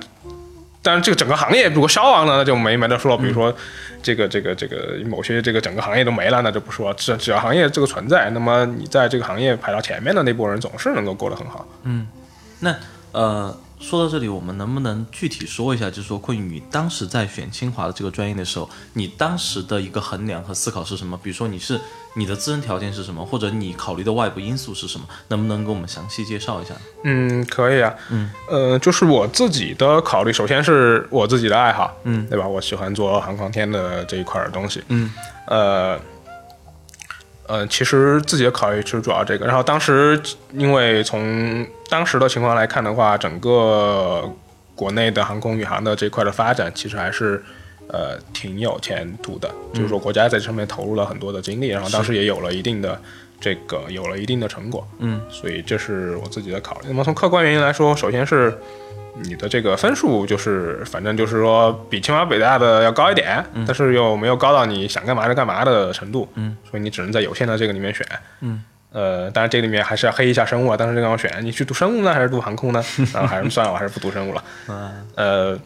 [0.83, 3.17] 当然这个整个行业如果消亡了，那就没没得说了。
[3.17, 3.51] 比如说
[4.03, 6.93] 这个这个这个某些这个整个行业都没了，那就不说。
[6.93, 11.67] 只只要行业这个存在，那么你在这个行业排到前面的那波人，总是能够过得很好。
[11.81, 12.07] 嗯
[12.59, 12.75] 那
[13.11, 21.17] 呃，说到这里，我们能不能具体说一下，就是说坤宇，你当时在选清华的这个专业的时候，你当时的一个衡量和思考是什么？
[21.21, 21.79] 比如说你是
[22.15, 25.05] 你的自身条件是什么，或者你考虑的外部因素是什么？
[25.27, 26.73] 能不能给我们详细介绍一下？
[27.03, 27.93] 嗯，可以啊。
[28.09, 32.47] 嗯，呃，就是我自己的考虑，首先是我自己的爱好，嗯，对吧？
[32.47, 34.83] 我喜欢做航空天的这一块儿东西。
[34.87, 35.13] 嗯，
[35.45, 35.99] 呃，
[37.47, 39.45] 呃，其实自己的考虑是主要这个。
[39.45, 40.21] 然后当时
[40.53, 44.29] 因为从当时的情况来看的话，整个
[44.75, 47.41] 国内的航空宇航的这块的发展，其实还是
[47.88, 49.49] 呃挺有前途的。
[49.73, 53.01] 就是说，国家在这上面投入了很多的精力，然后当时也有了一定的
[53.39, 54.88] 这个有了一定的成果。
[55.00, 56.88] 嗯，所以这是我自己的考虑。
[56.88, 58.58] 那么从客观原因来说，首先是
[59.23, 66.28] 你的这个分数，就是反正就是说比清华北大的要高一点，但是又没有高到你想干嘛就干嘛的程度。
[66.36, 68.06] 嗯，所以你只能在有限的这个里面选。
[68.41, 68.63] 嗯。
[68.93, 70.78] 呃，当然这里面还是要黑一下生物啊。
[70.78, 72.82] 当时这个要选，你去读生物呢，还是读航空呢？
[73.13, 74.43] 然 后还是算了，我还是不读生物了。
[75.15, 75.60] 呃，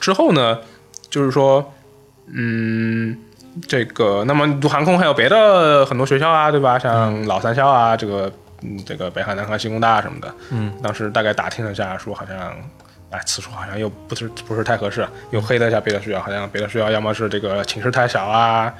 [0.00, 0.58] 之后呢，
[1.10, 1.72] 就是说，
[2.32, 3.16] 嗯，
[3.66, 6.78] 这个，那么读航空还有别的很多学校啊，对吧？
[6.78, 8.30] 像老三校啊，这个，
[8.62, 10.34] 嗯，这个北航、南航、西工大什么的。
[10.50, 12.36] 嗯，当时大概打听了一下，说好像，
[13.10, 18.72] 哎，此处好像又不是不是太合适，又黑了一下别的学校，好像别的学校要么是这个寝室太小啊，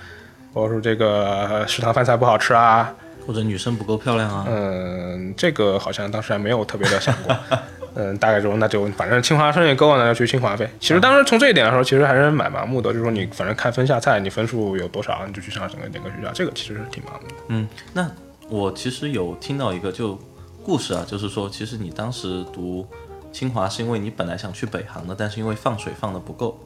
[0.52, 2.94] 或者说这个食堂饭菜不好吃啊。
[3.26, 4.46] 或者女生不够漂亮啊？
[4.48, 7.36] 嗯，这个好像当时还没有特别的想过。
[7.94, 10.70] 嗯，大概说那就反正清华生也够了，那就去清华呗。
[10.78, 17.34] 其实当时从这一点来说，其实还是蛮盲目的，就是说你反正看分下菜，你分数有多少，你就去上整个哪个学校，这个其实是挺盲目的。
[17.48, 18.10] 嗯，那
[18.48, 20.18] 我其实有听到一个就
[20.62, 22.86] 故事啊，就是说其实你当时读
[23.32, 26.58] 清华是因为你本来想去北航的，但是因为放水放的不够，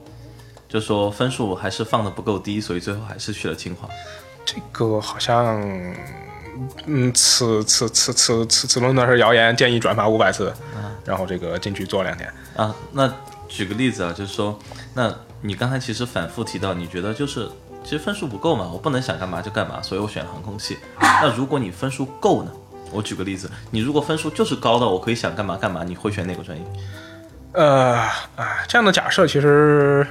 [0.68, 3.88] 就说分数还是放的不够低，所以最后还是去了清华。
[4.44, 5.60] 这个好像。
[6.86, 10.52] 嗯，此此此此此此论断是谣言，建议转发五百次，
[11.04, 12.74] 然后这个进去做两天啊。
[12.92, 13.12] 那
[13.48, 14.58] 举个例子啊，就是说，
[14.94, 17.48] 那你刚才其实反复提到，你觉得就是
[17.82, 20.78] 其实分数不够嘛，我不能想干嘛就干嘛，所以我选了航空系。
[21.00, 22.50] 那如果你分数够呢？
[22.90, 26.64] 我举个例子，你如果分数就是高的，我可以想干嘛干嘛，你会选哪个专业？
[27.52, 27.96] 呃
[28.36, 30.06] 啊，这样的假设其实。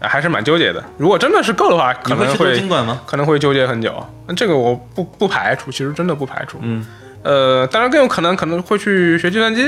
[0.00, 0.82] 还是蛮纠结的。
[0.96, 3.00] 如果真的是够的话，可能会经管吗？
[3.06, 3.94] 可能会纠结很久。
[4.26, 6.58] 那这个我不不排除，其实真的不排除。
[6.60, 6.86] 嗯，
[7.22, 9.64] 呃，当然更有可能可能会去学计算机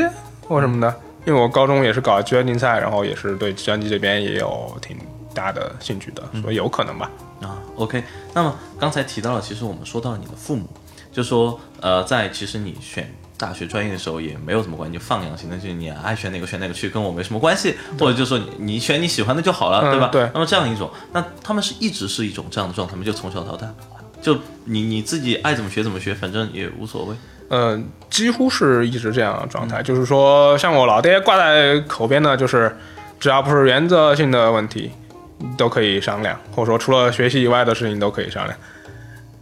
[0.47, 4.97] 或什么的，因为我高中也是搞计算竞赛，然后也是对计算机这边也有挺
[5.35, 7.11] 大的兴趣的，所以有可能吧。
[7.41, 8.05] 啊，OK。
[8.33, 10.69] 那么刚才提到了，其实我们说到了你的父母，
[11.11, 13.13] 就说呃，在其实你选。
[13.41, 20.09] 大学专业的时候也没有什么关系，就放养型的，就是你爱选哪个选哪个去，跟我没什么关系，或者就说你你选你喜欢的就好了，对吧？
[20.13, 20.29] 对。
[20.35, 23.03] 那么这样一种，那他们是一直是一种这样的状态吗？
[23.03, 23.67] 就从小到大，
[24.21, 27.17] 就你你自己爱怎么学怎么学，反正也无所谓。
[27.49, 32.77] 嗯，几乎是一直这样的状态，就是说，像我老爹挂在口边的，就是
[33.19, 34.93] 只要不是原则性的问题，
[35.57, 38.57] 都可以商量，或者说除了学习以外的事情都可以商量。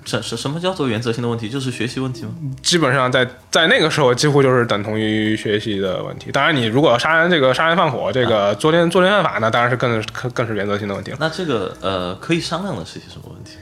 [0.09, 1.51] 什什什么叫做原则性的问题？
[1.51, 2.31] 就是学习问题吗？
[2.63, 6.33] 基本上在在那个时候，几乎就是等同于学习的问题。
[6.33, 11.19] 当然，你如果杀人这个杀人放火，这个作奸作奸犯法，那当然是更更更是原则性的问题了。
[11.21, 13.59] 那这个呃，可以商量的是些什么问题？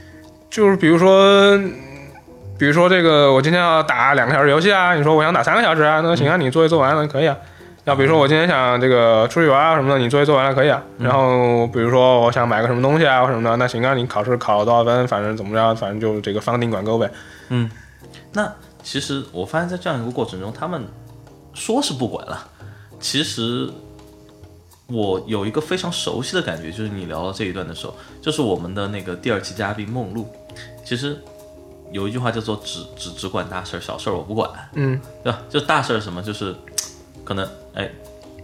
[0.49, 1.57] 就是比如说，
[2.57, 7.35] 比如说这个，我今天要打两个小时游戏啊，你说我想打三个小时啊，那行啊，你作业做完了可以啊。
[7.87, 10.83] 要比如说我今天想这个出去玩啊什么的，你作业做完了可以啊。
[10.99, 17.09] 然后比如说我想买个什么东西啊或什么的，那行啊，你考试考了多少分，反正怎么着，反正就这个方定管够呗。
[17.47, 17.71] 嗯，
[18.33, 20.85] 那其实我发现，在这样一个过程中，他们
[21.53, 22.49] 说是不管了，
[22.99, 23.69] 其实
[24.87, 30.27] 我有一个非常熟悉的感觉，就是你聊到这一段的时候，就是我们的那个第二期嘉宾梦露，
[30.83, 31.17] 其实
[31.93, 34.51] 有一句话叫做“只只只管大事儿，小事儿我不管”。
[34.75, 35.39] 嗯，对吧？
[35.49, 36.53] 就大事儿什么，就是
[37.27, 37.45] 可能。
[37.73, 37.89] 哎，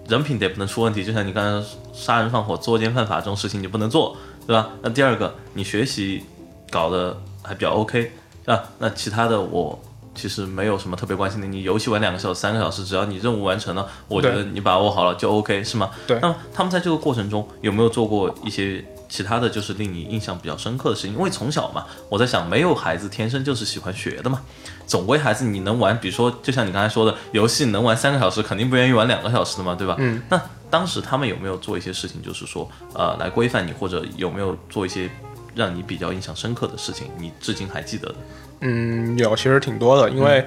[0.09, 4.69] 人品得不能出问题，就像你刚才杀人放火、作奸犯法这种事情你不能做，对吧？
[4.81, 6.23] 那第二个，你学习
[6.69, 8.11] 搞得还比较 OK，
[8.45, 8.69] 对吧？
[8.79, 9.79] 那其他的我
[10.15, 11.47] 其实没有什么特别关心的。
[11.47, 15.89] 你游戏玩两个小时、三个小时，只要你任务完成了，我觉得你把握好了就 OK，是吗？
[16.07, 16.19] 对。
[16.21, 18.83] 那么他们在这个过程中有没有做过一些？
[19.09, 24.41] 其他的就是令你印象比较深刻的事情，因为从小嘛，我在想，没有孩子天生就是喜欢学的嘛，
[24.87, 29.95] 总归孩子你能玩，比如说就像你刚才说的，游戏能玩三个小时，肯定不愿意玩两个小时的嘛，对吧？
[29.99, 30.19] 嗯。
[30.29, 35.07] 那当时他们有没有做一些事情，就是说，呃，来规范你，或者有没有做一些
[35.53, 38.15] 让你比较印象深刻的事情，你至今还记得的？
[38.61, 40.43] 嗯，有，其实挺多的，因为。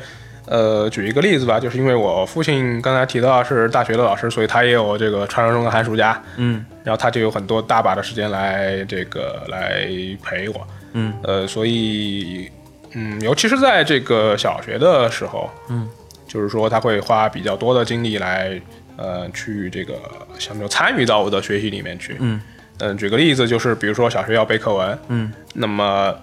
[0.48, 9.88] 呃，举一个例子吧，就是因为我父亲刚才提到是大学的老师，所以他也有这个传说中的寒暑假，嗯，然后他就有很多大把的时间来这个来
[10.22, 12.48] 陪我，嗯，呃，所以，
[12.92, 15.88] 嗯，尤其是在这个小学的时候，嗯，
[16.28, 18.56] 就是说他会花比较多的精力来，
[18.96, 19.94] 呃，去这个
[20.38, 22.40] 像就参与到我的学习里面去，嗯，
[22.78, 26.14] 嗯，举个例子，就是比如说小学要背课文，嗯，那么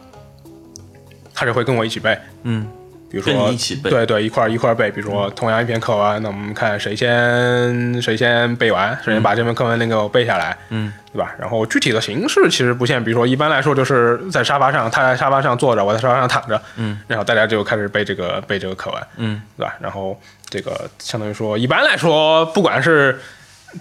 [1.44, 2.66] 他就会跟我一起背，嗯。
[3.12, 4.90] 比如说一起背，对对，一块一块背。
[4.90, 11.36] 比如说，同样一篇课文，那我们看谁先谁先背完，谁先把这篇课文那个背下来，嗯，对吧？
[11.38, 19.76] 然后具体的形式其实不限，比如说一般来说就是在沙发上，他在沙发上坐着，我在沙发上躺着，嗯，然后大家就开始背这个背这个课文，嗯，对吧？
[19.80, 23.20] 然后这个相当于说，一般来说，不管是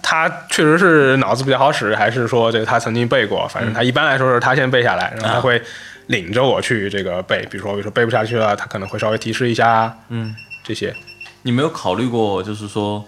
[0.03, 3.47] 他确实是脑子比较好使，还是说这个他曾经背过？
[3.47, 5.59] 反正他一般来说是他先背下来，然后他会
[6.07, 7.45] 领着我去这个背。
[7.51, 10.95] 比如说，比如说背不下去了，他可能会稍微提示一下，嗯，这些。
[11.43, 13.03] 你没有考虑过，就是说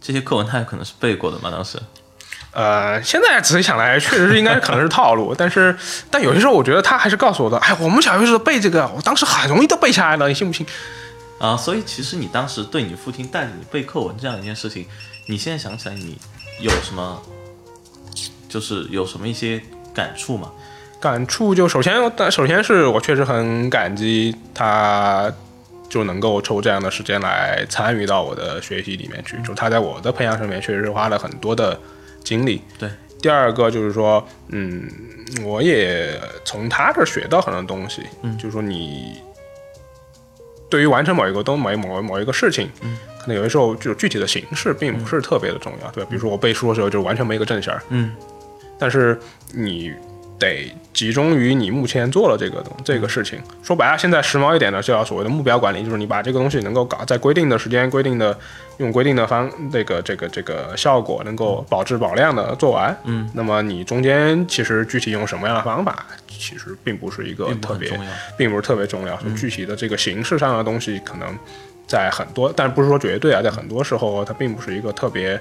[0.00, 1.50] 这些课文他有可能是背过的吗？
[1.50, 1.78] 当时？
[2.52, 5.76] 呃，现在仔细想来，确实是应该可能是套路，但是
[6.10, 10.66] 但有些时候我觉得他还是告诉我的，哎，我们小学时候背这个，我当时很容易都背下来了，你信不信？
[11.38, 14.86] 啊，所以其实你当时对你父亲带着你背课文这样一件事情，
[15.26, 16.18] 你现在想起来，你
[16.62, 17.20] 有什么，
[18.48, 19.60] 就是有什么一些
[19.92, 20.50] 感触吗？
[21.00, 25.32] 感触就首先，但首先是我确实很感激他，
[25.88, 31.78] 就能够抽这样的时间来参与到我的学习里面去，就他在我的培养上面确实是花了很多的。
[32.26, 32.90] 精力对，
[33.22, 34.82] 第二个就是说，嗯，
[35.44, 39.22] 我也从他这学到很多东西，嗯，就是说你
[40.68, 46.08] 对于完成某一个东某某某一个事情，嗯，可能有的时候就具体的形式并不是特别的重要，对吧？
[46.10, 48.12] 比如说我背书的时候就完全没一个正弦儿，嗯，
[48.76, 49.16] 但是
[49.52, 49.94] 你。
[50.38, 53.40] 得集中于你目前做了这个东这个事情。
[53.62, 58.38] 说白了，现在时髦一点的叫所谓的目标管理，就是你把这个东西能够搞在规定的时间、规定的
[58.78, 62.94] 用规定的方这个这个这个效果能够保质保量的做完。
[63.04, 67.98] 嗯，那么你中间其实具体用什么样的方法，其实并不是一个特别，
[68.36, 69.18] 并不是特别重要。
[69.36, 71.28] 具体的这个形式上的东西，可能
[71.86, 75.40] 在很多，但不是说绝对啊，在很多时候它并不是一个特别，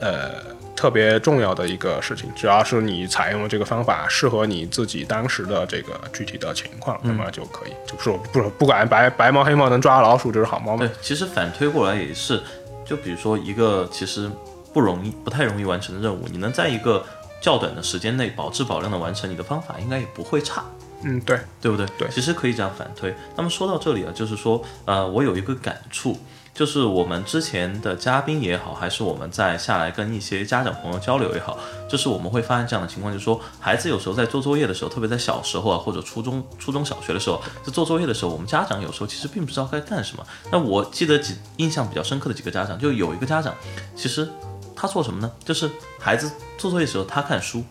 [0.00, 0.56] 呃。
[0.78, 7.72] 特别重要的一个事情，只要是你采用的这个方法适合你自己当时的这个具体的情况，那么就可以。
[7.84, 10.86] 就是不不管白白猫黑猫能抓老鼠就是好猫嘛。
[10.86, 12.40] 对，其实反推过来也是，
[12.86, 14.30] 就比如说一个其实
[14.72, 17.04] 不容易、不太容易完成的任务，你能在一个
[17.42, 20.64] 较短的时间内保质保量的完成，你的方法应该也不会差。
[21.02, 21.84] 嗯，对，对不对？
[21.98, 23.12] 对，其实可以这样反推。
[23.36, 26.16] 那么说到这里啊，就是说，呃，我有一个感触。
[26.58, 31.56] 就是我们之前的嘉宾也好，还是我们在下来跟一些家长朋友交流也好，
[31.88, 40.26] 就是我们会发现这样的情况，就是说孩子有时候在做作业的时候，特别在小时候啊，或者初中、初中小学的时候，在做作业的时候，我们家长有时候其实并不知道该干什么。
[40.50, 43.54] 那我记得几印象比较深刻的几个家长，就有一个家长，
[43.94, 44.28] 其实
[44.74, 45.30] 他做什么呢？
[45.44, 47.62] 就是孩子做作业的时候他看书，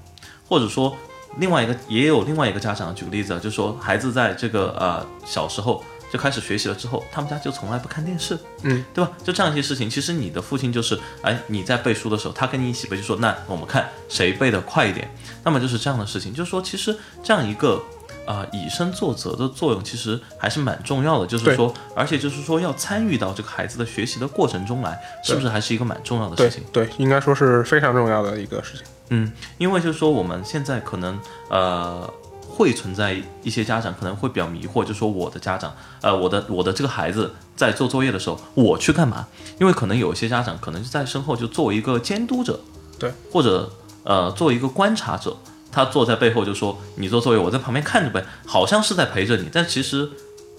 [0.48, 0.96] 或者说
[1.40, 5.84] 另外一个也有另外一个家长举个例子啊，就是说孩子在这个呃小时候。
[6.12, 9.12] 就开始学习了之后，他们家就从来不看电视，嗯，对吧？
[9.24, 15.10] 就这样一些事情，其实你的父亲就是，哎，你在背书的时候，他跟你一起背，就说那我们看谁背的快一点。
[15.44, 17.82] 那么就是这样的事情，就是说，其实这样一个
[18.26, 21.28] 啊以身作则的作用，其实还是蛮重要的。
[21.28, 26.64] 就是说，而且就是说要参与到这个孩子的学习的过程中来，是不是还是一个蛮重要的事情？
[26.72, 28.86] 对，应该说是非常重要的一个事情。
[29.10, 32.10] 嗯，因为就是说我们现在可能呃。
[32.58, 39.28] 会存在一些家长可能会比较迷惑，就说我的家长，呃，我的我的这个孩子在做作业的时候，我去干嘛？
[39.60, 42.60] 因为可能有一些家长可能就在身后就作为一个监督者，
[42.98, 43.72] 对，或者
[44.04, 45.38] 呃作为一个观察者，
[45.72, 50.10] 他坐在背后就说你做作业，我在旁边看着呗，好像是在陪着你，但其实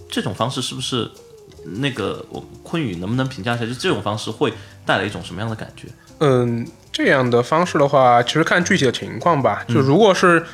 [0.08, 1.10] 这种方式是不是
[1.64, 3.66] 那个我坤宇能不能评价一下？
[3.66, 4.54] 就这种方式会
[4.86, 5.88] 带来一种什么样的感觉？
[6.20, 10.46] 嗯，这样的方式的话，其实看具体的情况吧，就如果是。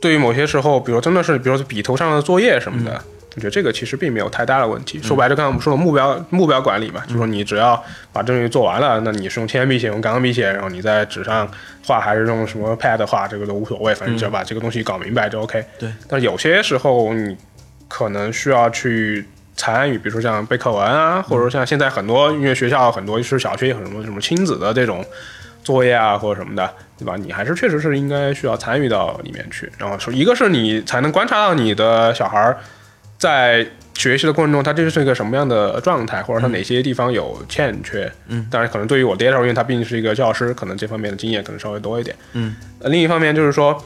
[0.00, 3.02] 对于某些时候，比如真的是，比如说笔头上的作业什么的，
[3.34, 5.00] 我觉得这个其实并没有太大的问题。
[5.02, 7.76] 说白了，刚才我们说的目标目标管理嘛，就是说你只要
[8.12, 11.50] 把这东西做完了，那你是用铅笔写，用钢笔写，然后你在纸上
[11.84, 15.64] 画，还是用什么 pad 画，这个都无所谓，反正只要把这个东西搞明白就 OK。
[15.78, 15.92] 对。
[16.08, 17.36] 但是有些时候你
[17.88, 25.04] 可能需要去参与，比如说像背课文啊，或者说像现在很多因为学校很多是小学有很多什么亲子的这种。
[25.62, 27.16] 作业啊，或者什么的，对吧？
[27.16, 29.70] 你还是确实是应该需要参与到里面去。
[29.78, 32.56] 然后说，一个是你才能观察到你的小孩
[33.18, 38.10] 在学习的过程中，他这是一个什么样的状态，或者他哪些地方有欠缺。
[38.28, 42.16] 嗯，当然，可能对于我爹来说，因为他毕竟是一个教师，可能这方面的经验可能稍微多一点。
[42.32, 43.82] 嗯，另一方面就是说。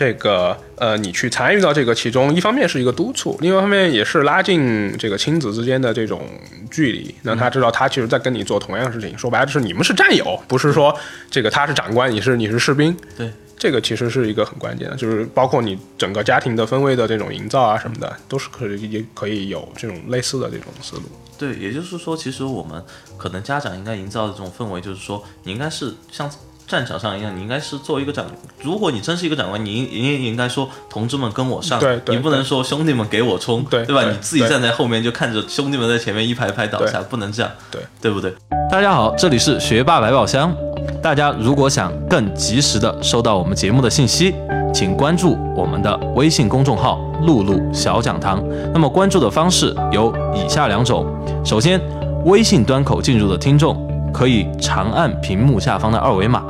[0.00, 6.22] 这个呃，你去参与到这个其中，一方面是一个督促，另外一方面也是拉近这个亲子之间的这种
[6.70, 9.18] 距离，让他知道他其实在跟你做同样的事情。
[9.18, 10.98] 说白了就是你们是战友，不是说
[11.30, 12.96] 这个他是长官，你是你是士兵。
[13.14, 21.02] 对，这个其实是一个很关键的，就是包括你整个家庭的氛围的这种营造啊什么的，都是可以也可以有这种类似的这种思路。
[21.36, 22.82] 对，也就是说，其实我们
[23.18, 26.30] 可能家长应该营造的这种氛围，就是说你应该是像。
[26.70, 28.24] 战场上一样，你应该是作为一个长。
[28.62, 34.08] 如果你真是一个长官，你应你也应该说，同志们跟我上，你不能说兄弟们给我冲，对对吧？
[34.08, 38.32] 你自己站在后面就看着兄弟们在前面一排排倒下，不能这样，对对不对？
[38.70, 40.54] 大家好，这里是学霸百宝箱。
[41.02, 44.32] 大家如果想更及时的收到我们节目的信息，
[44.72, 48.40] 请关注我们的微信公众号“露露小讲堂”。
[48.72, 51.04] 那么关注的方式有以下两种：
[51.44, 51.80] 首先，
[52.26, 53.90] 微信端口进入的听众。
[54.12, 56.42] 可以长按屏幕下方的二维码，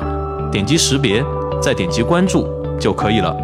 [0.51, 1.25] 点击识别，
[1.61, 2.49] 再点击关注
[2.79, 3.35] 就可以了。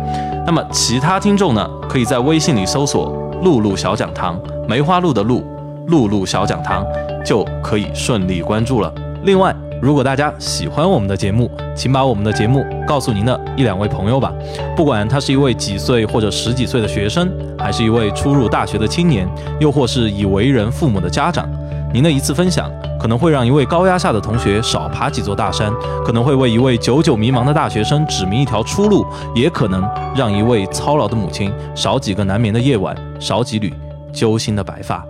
[0.46, 5.44] 那么其他听众呢，可以在微信里搜索“露露小讲堂”，梅花鹿的鹿，
[5.88, 6.84] 露露小讲堂，
[7.24, 8.92] 就可以顺利关注了。
[9.24, 14.32] 另外，如果大家喜欢我们的节目，请把我们的节目告诉您的一两位朋友吧。
[14.74, 17.28] 不管他是一位几岁或者十几岁的学生，
[17.58, 19.28] 还是一位初入大学的青年，
[19.60, 21.48] 又或是已为人父母的家长，
[21.92, 22.70] 您的一次分享
[23.00, 25.72] 可能会让一位高压下的同学少爬几座大山，
[26.04, 29.82] 可能会为一位久久迷茫的大学生指明一条出路，也可能
[30.14, 33.72] 让一位操劳的母亲少几个难眠的夜晚，少几缕
[34.12, 35.04] 揪心的白发。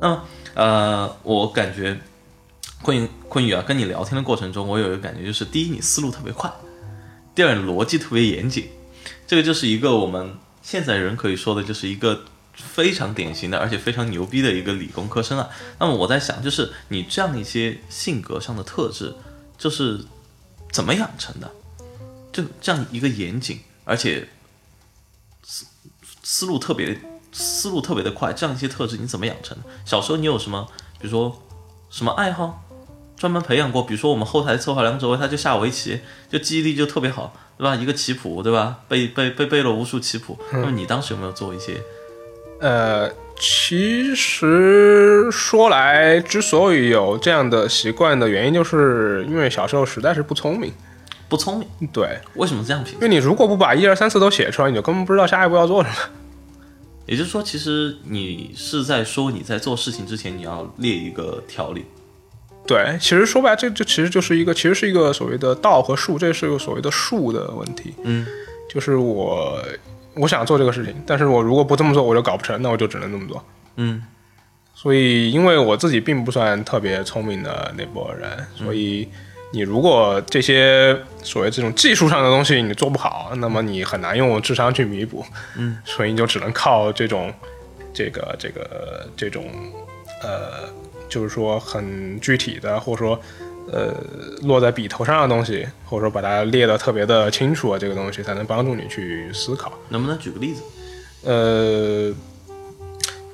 [0.00, 0.20] 那，
[0.54, 1.98] 呃，我感觉。
[2.80, 6.48] 坤宇，坤宇啊，跟你聊天的过程中，我有一个感觉，就是第一，你思路特别快；
[7.34, 8.68] 第二，你逻辑特别严谨。
[9.26, 12.20] 这个就是一个我们现在人可以说的，就是一个
[12.58, 15.48] 非常典型的，而且非常牛逼的一个理工科生啊。
[15.78, 19.14] 那么我在想，就是你这样一些性格上的特质，
[19.56, 20.04] 就是
[20.72, 21.50] 怎么养成的？
[22.32, 24.28] 就这样一个严谨，而且
[25.42, 25.66] 思
[26.22, 27.00] 思路特别
[27.32, 29.64] 思路特别的快，这样一些特质你怎么养成的？
[29.84, 30.68] 小时候你有什么，
[31.00, 31.42] 比如说
[31.90, 32.64] 什么爱好？
[33.16, 36.00] 专门培养过，比如说我们后台策划梁哲威，他就下围棋，
[36.30, 37.74] 就记忆力就特别好，对吧？
[37.74, 38.84] 一个棋谱，对吧？
[38.86, 40.38] 背背背背了无数棋谱。
[40.52, 41.82] 那么你当时有没有做一些？
[42.60, 50.72] 呃，其实说来，之所以有这样的习惯的原因，就是因为小时候实在是不聪明。
[51.28, 51.88] 不聪明？
[51.92, 52.18] 对。
[52.34, 52.94] 为什么这样评？
[52.94, 55.96] 因为你如果不把一二三四都写出来，你就根本不知道下一步要做什么。
[57.06, 61.84] 也就是说，其实你是在说你在做事情之前，你要列一个条理。
[62.66, 67.94] 对，其实说白了，这这其实就是一个，其实是一个所谓的道和术，这是个所谓的术的问题。
[68.02, 68.26] 嗯，
[68.68, 69.58] 就是我
[70.18, 73.44] 我想做这个事情，但是我如果不这么做，我就搞不成，那我就只能这么做。
[73.76, 74.02] 嗯，
[74.74, 79.08] 所以因为我自己并不算特别聪明的那波人，所以
[79.52, 85.24] 你如果这些所谓这种技术上的东西你做不好，那么你很难用智商去弥补。
[85.56, 87.32] 嗯，所以你就只能靠这种
[87.94, 89.44] 这个这个这种
[90.22, 90.68] 呃。
[91.10, 93.18] 就是说很具体的，或者说，
[93.72, 93.94] 呃，
[94.42, 99.72] 落在笔头上的东西，或者说把它列得特别的清楚啊，这个东西才能帮助你去思考。
[99.88, 100.62] 能不能举个例子？
[101.24, 102.12] 呃，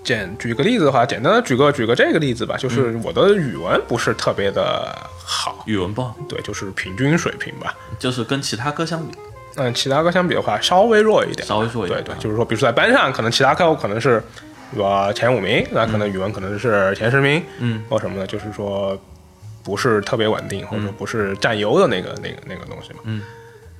[0.03, 9.16] 简举个例子的话，简单的举个举个这个例子吧，就是我的语文不是特别的好，语文不好，对，就是平均水平吧，就是跟其他科相比，
[9.57, 14.22] 嗯，其他科相比的话稍微弱一点，稍微弱一点，对对，就是说，比如说在班上，可能其他科我可能是。
[14.72, 15.12] 对吧？
[15.12, 18.99] 前五名，那可能语文可能是前十名，嗯，或什么的，就是说
[19.64, 23.22] 不是特别稳定，或者说不是占优的那个那个那个东西嘛，嗯，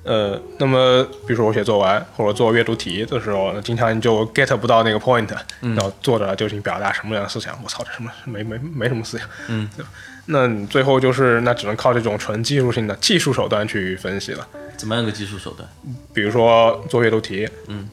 [0.03, 5.29] 呃，那么比如说我写作文或者做阅读题的时候，那经常你就 get 不到那个 point，
[5.61, 7.57] 然后作者究竟表达什么样的思想？
[7.63, 9.69] 我操，这什么没没没什么思想，嗯，
[10.25, 14.47] 那你最后就是那只能靠这种纯技术性的技术手段去分析了。
[14.75, 15.69] 怎么样个技术手段？
[16.13, 17.89] 比如说做阅读题，嗯。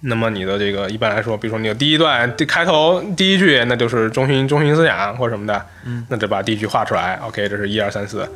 [0.00, 8.28] 那么你的这个一般来说，比如说你的第一段第开头第一句，那就是中心中心思想或什么的，嗯，那得把第一句画出来，OK，这是一二三四，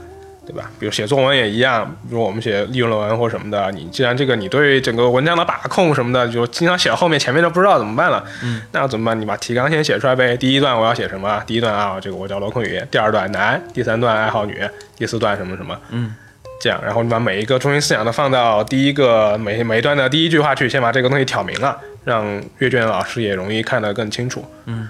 [0.47, 0.71] 对吧？
[0.81, 9.21] 比如写作文也一样，比如我们写议论文或什么的，你既然这个你对整个文章的把控什么的，就经常写到后面，前面都不知道怎么办了，嗯，那要怎么办？
[9.21, 10.37] 你把提纲先写出来呗。
[10.37, 11.41] 第一段我要写什么？
[11.47, 12.83] 第一段啊，这个我叫罗坤宇。
[12.91, 16.15] 第二段男，第三段爱好女，第四段什么什么，嗯。
[16.61, 22.23] 这样，然后你把每一个中心思想都放到第一个每每一段的第一句话去，先把这个东西挑明了，让
[22.59, 24.45] 阅卷老师也容易看得更清楚。
[24.67, 24.87] 嗯，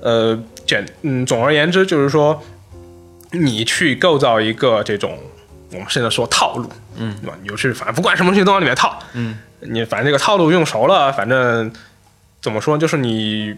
[0.00, 2.40] 呃，简嗯，总而言之就是说，
[3.32, 5.18] 你去构造一个这种
[5.72, 7.36] 我们现在说套路，嗯，对吧？
[7.42, 11.72] 你就去反正不管什么东西都往里面套，嗯，你反正这个套路用熟了，反正
[12.40, 13.52] 怎么说，就是你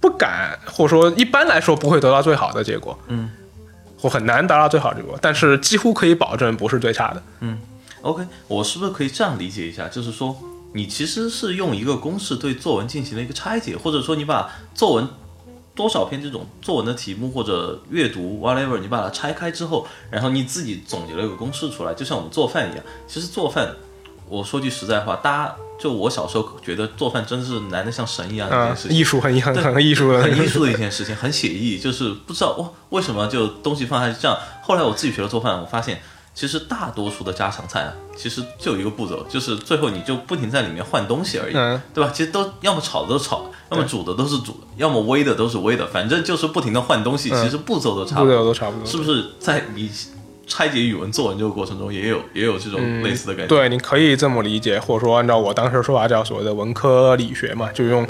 [0.00, 3.30] 不敢或者说一般来说不会得到最好的结果，嗯。
[4.04, 7.22] 我很难达到最好结果，但是几乎可以保证不是最差的。
[7.40, 7.58] 嗯
[8.02, 9.88] ，OK，我是不是可以这样理解一下？
[9.88, 10.36] 就是说，
[10.74, 15.08] 你其实是用一个公式对作文进行了一个拆解，或者说你把作文
[15.74, 22.84] 多少篇这种作文的题目或者阅读 whatever，你把它拆开之后，然后你自己总结了一个公式出来，就像我们做饭一样。
[23.08, 23.74] 其实做饭，
[24.28, 25.54] 我说句实在话，大家。
[25.76, 31.80] 就我小时候觉得做饭真的是难的像神一样的一件事情，艺术很很很艺术的，很艺术的一件事情，很写意。
[31.80, 34.38] 就是不知道哇，为什么就东西放下去这样。
[34.62, 36.00] 后来我自己学了做饭，我发现
[36.32, 41.54] 其实大多数的家常菜啊，其实就一个步骤，就是最后你就不停在里面换东西而已，
[41.92, 42.10] 对吧？
[42.14, 47.30] 其实都要么炒的都炒，要么煮的都是煮的，要么煨的都是煨的，反正就是不停的换东西。
[47.30, 49.90] 其实步骤都差不多，都差不多，是不是在你？
[50.46, 53.48] 拆解语文作文这个过程中，也有也有这种类似的感觉。
[53.48, 58.06] 对，你可以这么理解，或者说按照我当时说法叫所谓的文科理学嘛，就用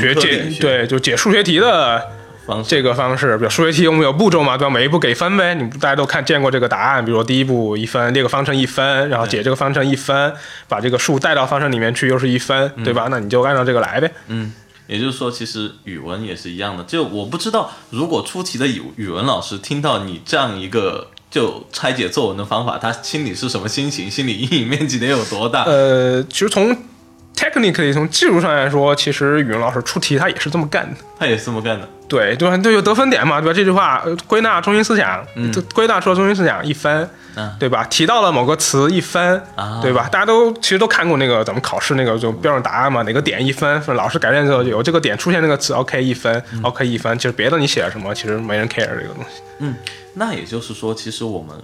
[0.00, 2.02] 学解对，就解数学题的
[2.46, 4.70] 方式这个方式，比如数学题我们有步骤嘛，对吧？
[4.70, 10.32] 每一步给分呗，你大家都看见过这个答案，比如说第一步一分，列个方程一分，然后解这个方程一分，
[10.68, 13.08] 把这个数带到方程里面去又是一分，对吧？
[13.10, 14.12] 那你就按照这个来呗。
[14.28, 14.52] 嗯，
[14.86, 16.84] 也就是说，其实语文也是一样的。
[16.84, 24.10] 就我不知道，如果出题的语语文老师听到你这样一个就拆解作文的方法，他心里是什么心情？
[24.10, 25.64] 心理阴影面积得有多大？
[25.64, 26.74] 呃，其实从
[27.36, 30.96] technically 从技术上来说，其实语文老师出题他也是这么干的。
[31.18, 31.88] 他也是这么干的。
[32.08, 32.56] 对，对吧？
[32.56, 33.52] 都有得分点嘛，对吧？
[33.52, 37.82] 这句话呃归纳中心思想，这归纳出了中心思想一分，嗯对吧？
[37.90, 40.08] 提到了某个词一分，啊对吧？
[40.08, 49.42] 大家都其实都看过那个咱们考试那个就标准答案嘛，哪个点一分，是老师改变之后有这个点出现那个词，OK 一分、o k 一分，其实别的你写了什么，其实没人 care 这个东西。
[49.58, 49.74] 嗯，
[50.14, 51.56] 那也就是说，其实我们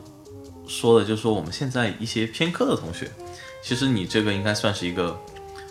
[0.66, 3.06] 说的就是说，我们现在一些偏科的同学，
[3.62, 5.16] 其实你这个应该算是一个，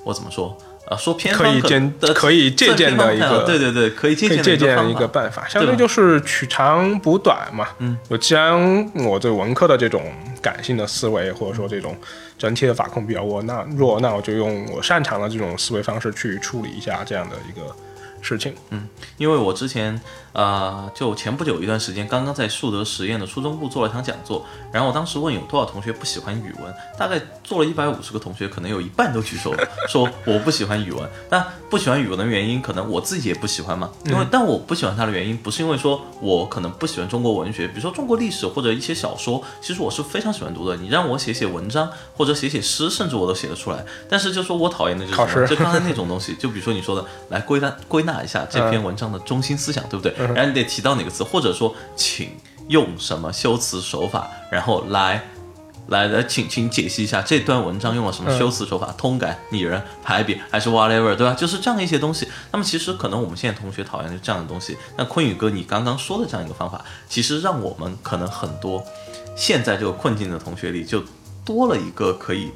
[0.04, 0.58] 我怎么说？
[0.88, 7.68] 呃，说偏方可以借的可以借鉴的一个对对对，可以借鉴的一个办法，相当于就是取长补短嘛。
[7.78, 10.02] 嗯，我既然我对文科的这种
[10.42, 11.96] 感性的思维，或者说这种
[12.38, 17.74] 整体的把控比较弱，那弱，那我就用我擅长的这种思维方式去处理一下这样的一个
[18.20, 18.54] 事情。
[18.72, 18.88] 嗯
[19.18, 19.98] 因为我之前
[20.34, 31.10] 呃，就前不久一段时间，刚刚在树德实验的初中部做了一场讲座，然后我当时问有多少同学不喜欢语文，大概做了一百五十个同学，可能有一半都举手了， 说我不喜欢语文。
[31.30, 33.90] 但不喜欢语文的原因，可能我自己也不喜欢嘛。
[34.06, 40.76] 因为但我不喜欢它的原因，不是因为说我可能不喜欢中国文学，比如说中国历史或者一些小说，其实我是非常喜欢读的。
[40.78, 43.84] 你让我写写文章或者写写诗，甚至我都写得出来。
[44.10, 50.14] 但是就说我讨厌的就是就刚才那种东西，就比如说你说的，来归纳归纳一下这篇文章的中心思想，对不对？
[50.36, 52.30] 然后你得提到哪个词，或者说请
[52.68, 55.24] 用什么修辞手法，然后来。
[55.88, 61.34] 来来，请请解析一下这段文章用了什么修辞手法，通感、拟人、排比还是 whatever，对吧？
[61.34, 62.26] 就是这样一些东西。
[62.52, 68.82] 那么其实可能我们现在同学讨厌的这样的东西，那坤宇哥你刚刚说的这样一个方法，其实让我们可能很多
[69.36, 71.04] 现在这个困境的同学里，就
[71.44, 72.52] 多了一个可以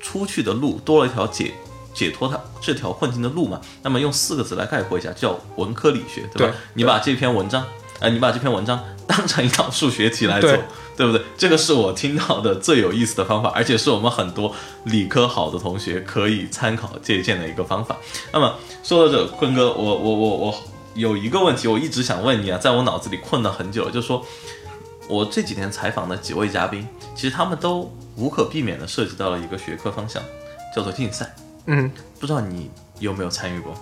[0.00, 1.52] 出去的路，多了一条解
[1.94, 3.60] 解脱它这条困境的路嘛。
[3.82, 6.52] 那么用四个字来概括一下，叫文科理学，对吧？
[6.52, 7.64] 对你把这篇文章，
[8.00, 10.50] 呃，你把这篇文章当成一道数学题来做
[10.96, 11.22] 对，不对？
[11.36, 17.96] 这个是我听到的最有意思的方法，而且是我们很多理科好的同学可以参考借鉴的一个方法。
[18.32, 20.54] 那么说到这，坤哥，我我我我
[20.94, 24.24] 有一个问题，我一直想问你啊，在我脑子里困了很久，就是说
[25.08, 26.86] 我这几天采访的几位嘉宾，
[27.16, 30.22] 其实他们都无可避免的涉及到了一个学科方向，
[30.74, 31.34] 叫做竞赛。
[31.66, 31.90] 嗯，
[32.20, 33.74] 不知道你有没有参与过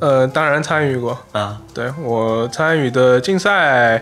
[0.00, 1.18] 呃，当然参与过。
[1.32, 1.60] 啊？
[1.74, 3.98] 对我参与的竞赛，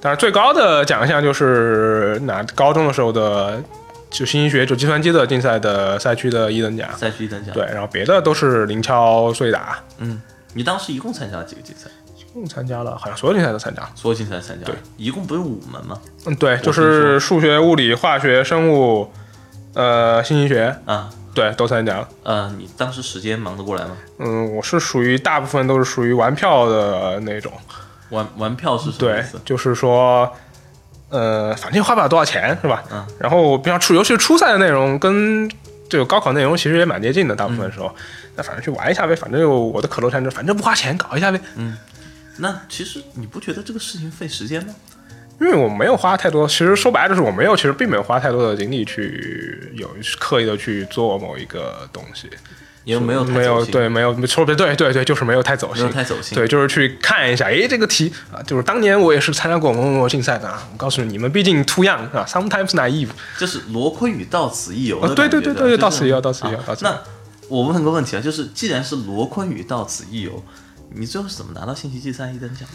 [0.00, 3.62] 当然最高的奖项就是拿高中的时候的
[4.10, 6.88] 就新兴学就计算机的竞赛的赛区的一等奖。
[6.96, 7.54] 赛区一等奖。
[7.54, 10.20] 对，然后别的都是零敲碎打，嗯，
[10.54, 11.90] 你当时一共参加了几个竞赛？
[12.16, 13.90] 一共参加了，好像所有竞赛都参加了。
[13.94, 15.98] 所有竞赛参加，对，一共不是五门吗？
[16.26, 19.10] 嗯，对，就是数学、物理、化学、生物，
[19.74, 22.08] 呃，新兴学，啊，对，都参加了。
[22.22, 23.96] 呃，你当时时间忙得过来吗？
[24.18, 27.52] 嗯，我是属于大部分都是属于玩票的那种，
[28.08, 30.32] 玩玩票是什么对意思？，就是说，
[31.10, 32.82] 呃，反正花不了多少钱，是吧？
[32.90, 33.06] 嗯。
[33.20, 35.46] 然后，比方初，尤其是初赛的内容跟
[35.90, 37.94] 这个高考内容其实也蛮接近的，大部嗯分时候，
[38.34, 41.38] 那反正去玩一下呗，反正有我的可乐山就反正不花钱，搞一下呗。
[41.56, 41.76] 嗯
[42.38, 44.74] 那其实你不觉得这个事情费时间吗？
[45.40, 52.30] 因为我没有花太多，其实说白了就是我没有，其实并没有花太多的精力去有刻意的去做某一个东西，
[52.84, 56.34] 也没有没有，对没有说不对对对，就是没有太走心没有，太走心。
[56.34, 60.66] 对，就是去看一下，诶，这个题啊，就是当年我也是参加过某某某竞赛的啊。
[60.72, 63.08] 我告诉你，你们毕竟 too young 啊，sometimes naive
[63.38, 65.14] 就是罗坤宇到此一游的啊。
[65.14, 66.94] 对对对对到此一游，到此一游啊，到此一游。
[66.94, 67.00] 那
[67.48, 70.42] 我问个问题啊，就是既然是罗坤宇到此一游，
[70.94, 72.66] 你最后是怎么拿到信息计算一等奖？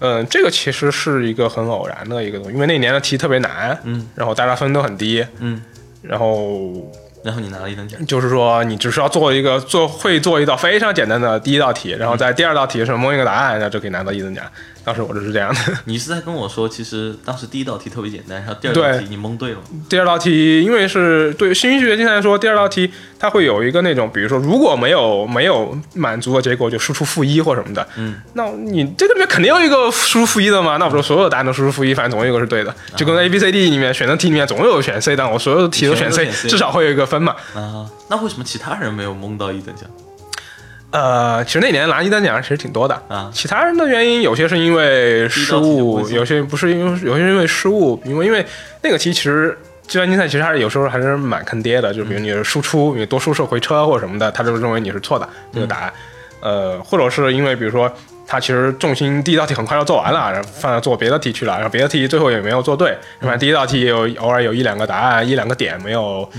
[0.00, 5.62] 嗯，这个其实是一个很偶然的一个东西，因为那年的题特别难，嗯，然后大家分都很低，嗯，
[6.02, 6.92] 然后
[7.22, 8.04] 然后你拿了一等奖。
[8.06, 14.44] 就是说你只需要做一个做会做一道非常简单的第一道题，然后在第二道题的时候蒙一个答案，那就可以拿到一等奖。
[14.84, 15.60] 当时我就是这样的。
[15.86, 19.58] 你是在跟我说，其实当时第一道题特别简单，然后第二道题你蒙对了。
[19.88, 27.86] 第二道题，因为是对新学竞赛来说，第二道题它会有一个那种，比如说如果没有没有满足的结果，就输出负一或什么的。
[27.96, 30.76] 嗯，那你这个里面肯定有一个输出负一的嘛？
[30.76, 32.74] 那我说所有答案都输出负一，反正总有一个是对的。
[32.96, 37.34] 就跟 A B C D 里面选择题里面总有选 C 但，我所有的题都选 C，都选 C 至少会有一个分嘛。
[37.54, 39.88] 啊，那为什么其他人没有蒙到一等奖
[40.94, 42.94] 呃，其实那年拿一等奖其实挺多的。
[43.08, 43.28] 啊？
[43.34, 48.46] 其他人的原因，有些是因为失误有些不是因为，有些是因为失误，因为因为
[48.80, 55.92] 那个题其实计算竞赛其实还是有时候还是蛮坑爹的，就比如你输出你多输出回车或者什么的，他就认为你是错的这个答案。
[56.38, 57.92] 呃，或者是因为比如说
[58.24, 66.30] 他其实重心第一道题很快要做完了，然后放在做别的题去了，然后别的题最后也没有做对，反正第一道题也有偶尔有一两个答案一两个点没有。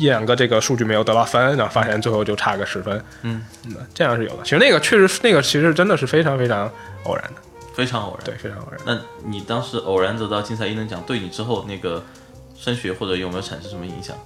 [0.00, 3.44] 一两个这个数据没有得到分，然后发现最后就差个十分，嗯，
[3.92, 4.42] 这样是有的。
[4.42, 6.70] 其实那个确实，那个其实真的是非常非常
[7.04, 7.40] 偶然的，
[7.74, 8.80] 非常偶然，对，非常偶然。
[8.86, 8.98] 那
[9.28, 12.02] 你当时偶然得到竞赛一等奖，对你之后那个
[12.58, 14.16] 升学或者有没有产生什么影响？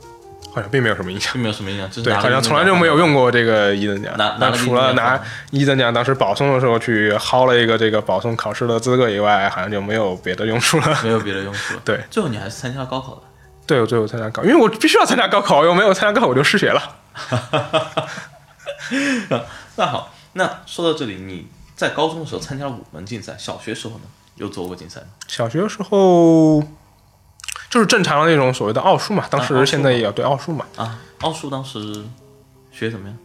[0.55, 4.17] 好像并没有什么影响，并没有什么影响，就是对，好像从来就没有用过这个一等奖。
[4.17, 5.21] 拿拿除了拿
[5.51, 10.97] 一等奖，当时保送的时候去薅了一个这个保送考试的资格以外，好像就没有别的用处了。
[11.03, 11.75] 没有别的用处。
[11.85, 13.23] 对，最后你还是参加了高考的。
[13.67, 16.97] 对，我最后参加高，因为我必须要参加高考，我没有参加高考我就失学了。
[19.77, 24.03] 那好，那说到这里，你在高中的时候参加了五门竞赛，小学时候呢
[24.35, 25.07] 有做过竞赛吗？
[25.27, 26.63] 小学的时候
[27.71, 30.67] 就是正常的那种所谓的奥数嘛，当时现在也要对奥数嘛。
[30.77, 32.05] 啊，奥数当时
[32.71, 33.19] 学怎么样？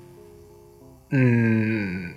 [1.11, 2.13] 嗯，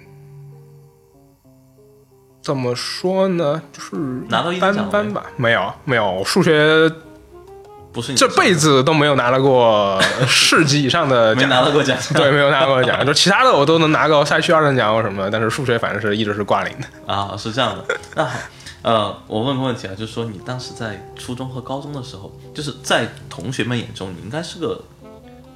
[2.41, 3.61] 怎么说呢？
[3.73, 3.97] 就是
[4.29, 6.89] 拿到一般般吧，没有没有数学。
[7.93, 13.05] 不是这辈子都没有拿到过 市级以上的奖，没拿到过奖， 对，没有拿到过奖。
[13.07, 17.85] 就其他的我都能拿个赛区二等奖或什么，但是数学反正是一直是挂零的啊，是这样的。
[18.15, 18.39] 那好，
[18.83, 24.83] 呃，我问个问题啊，就是说你当时在初中和高中的时候，就是在同学们眼中，你应该是个。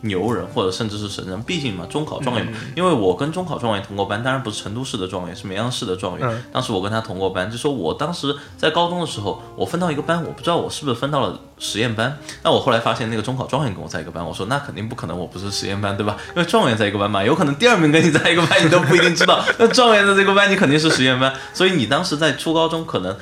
[0.07, 2.53] 牛人或者甚至是神人，毕竟嘛，中考状元。
[2.75, 6.43] 因为我跟中考状元同过班，当然不是成都市的状元，是绵阳市的状元。
[6.53, 12.19] 当时我跟他同过班，就说我当时在高中的时候，我分到一个班，我不知道我是不是分到了实验班。
[12.43, 16.17] 那我后来发现那个中考状元跟我在一个班，我说那肯定不可能，我不是实验班，对吧？
[16.35, 19.45] 因为状元在一个班嘛，有可能第二名跟你在一个班，你都不一定知道。
[19.59, 21.33] 那状元的这个班，你肯定是实验班。
[21.53, 23.17] 所以你当时在初高中，可能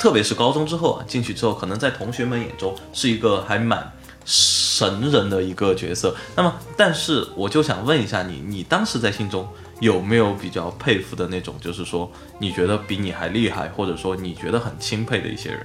[0.00, 3.92] 特别是高中之后啊，进去之后，可能在同学们眼中是一个还蛮。
[4.30, 9.48] 神人的一个角色，那么，但是我就想问一下你，你当时在心中
[9.80, 15.60] 有没有比较佩服的那种，就是说你觉得比你还厉害，或者说你觉得很钦佩的一些人？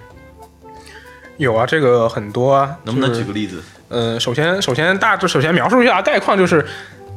[1.35, 3.61] 有啊，这个很多啊，能不能举个例子？
[3.89, 6.65] 呃，首先，首先大致首先描述一下概况，就是，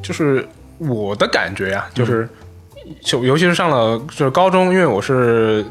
[0.03, 0.47] 就是
[0.79, 2.29] 我的感觉啊，就是。
[3.03, 5.65] 就尤其是上了就是高中，因为我是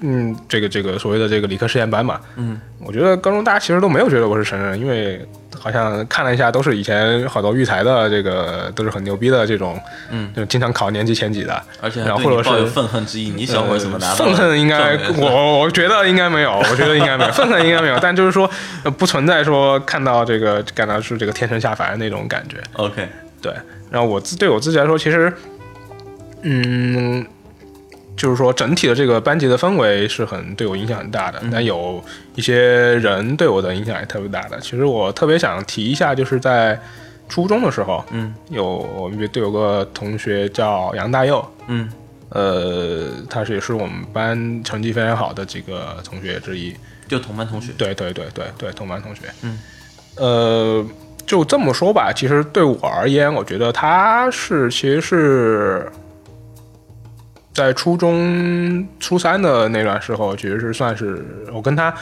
[0.00, 5.26] 嗯这个这个所谓的这个理科实验班嘛，嗯，我觉得高中大家其实都没有觉得我是神人，因为
[5.58, 18.48] 好像看了一下都是以前好多育才的这个都是很牛逼的这种，嗯，就经常考年级前几的，而且然后或者是愤恨之意，你想为什么拿愤恨应该我我觉得应该没有，我觉得应该没有 愤恨应该没有，但就是说
[18.98, 22.58] 不存在说看到这个感到是这个天神下凡的那种感觉。
[22.74, 23.08] OK，
[23.40, 23.52] 对，
[23.90, 25.32] 然后我自对我自己来说，其实。
[26.42, 27.26] 嗯，
[28.16, 32.02] 就是说整体的这个班级的氛围是很对我影响很大的，但有
[32.34, 34.58] 一些人对我的影响也特别大的。
[34.60, 36.78] 其实我特别想提一下，就是在
[37.28, 41.88] 初中的时候，嗯，有我们队有个同学叫杨大佑，嗯，
[42.30, 46.74] 呃，他是也是我们班成绩非常好的几个同学之一，
[47.06, 49.58] 就同班同学，对对对对对，同班同学，嗯，
[50.16, 50.86] 呃，
[51.26, 55.92] 就这么说吧，其实对我而言，我觉得他是其实是。
[57.58, 61.92] 在初中初三的那段时候，其实是算是我跟他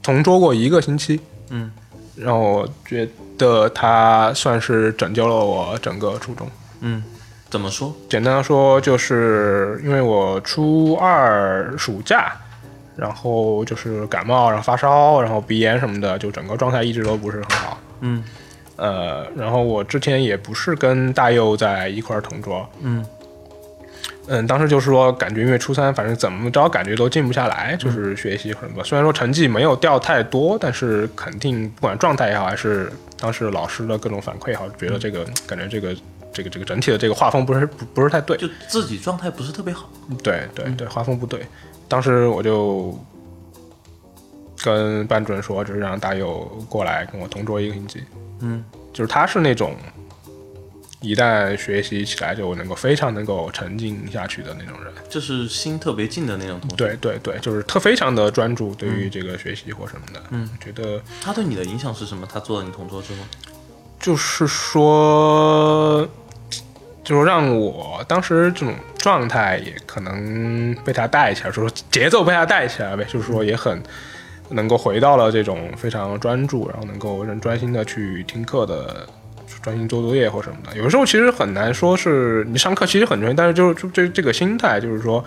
[0.00, 1.68] 同桌过一个星期，嗯，
[2.14, 6.48] 让我觉得他算是拯救了我整个初中，
[6.82, 7.02] 嗯，
[7.50, 7.92] 怎么说？
[8.08, 12.32] 简单的说，就是因为我初二暑假，
[12.94, 18.22] 然后就是感冒，然后发烧，然后鼻炎什么的，就整个状态一直都不是很好，嗯，
[18.76, 23.04] 呃，然后我之前也不是跟大佑在一块同桌，嗯。
[24.28, 28.82] 嗯，当时就是说，感觉因为初三，反正怎么着，感觉都静不下来，就是学习什么。
[28.82, 35.94] 虽然说成绩没有掉太多，但是肯定不管状态也好，还是当时老师的各种反馈也好，觉得这个感觉这个
[36.32, 39.88] 这个这个整体的这个画风不是不不是太对，就自己状态不是特别好。
[40.24, 41.46] 对对对，画风不对。
[41.86, 42.98] 当时我就
[44.64, 48.02] 跟班主任说，就是让大佑过来跟我同桌一个星期。
[48.40, 49.76] 嗯，就是他是那种。
[51.02, 56.76] 一旦学习起来，就能够非常能够沉浸下去的那种人，就是心特别静的那种同学。
[56.76, 60.22] 对对对，就是特非常的专注，对于这个学习或什么的。
[60.30, 62.26] 嗯，觉得他对你的影响是什么？
[62.26, 63.18] 他做了你同桌之后，
[64.00, 66.08] 就是说，
[67.04, 73.04] 就是让我当时这种状态也可能被他带起来，说节奏被他带起来呗。
[73.04, 73.80] 就是说，也很
[74.48, 79.06] 能够回到了这种非常专注，然后能够认专心的去听课的。
[79.62, 85.24] 专心做作业或什么的，有的时候其实很难说是你上课其实很专心，但是就就这这个心态就是说，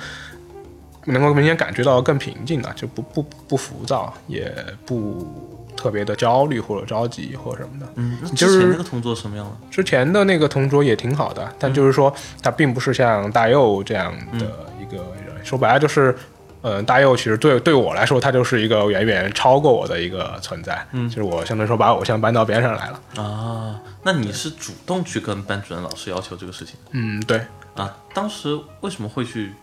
[1.05, 4.53] 能够明显感觉到更平静的，就不不不浮躁，也
[4.86, 5.28] 不
[5.76, 7.91] 特别的焦虑或者着急或者什么的。
[7.95, 9.57] 嗯，那就是之前那个同桌什么样了？
[9.72, 14.45] 之前的那个同桌也挺好的，但就是说他并不是像大佑这样的
[14.80, 15.30] 一个人。
[15.41, 16.13] 说白了就是，
[16.62, 20.86] 呃，大佑其实对对我来说，他就是一个远远超过我的一个存在。
[20.91, 23.01] 嗯，就是我相当于说把偶像搬到边上来了。
[23.22, 27.45] 啊，那你是主动去跟班主任老师要求这个事情嗯，对，
[27.76, 27.95] 啊？
[28.14, 29.53] 当时为什么会去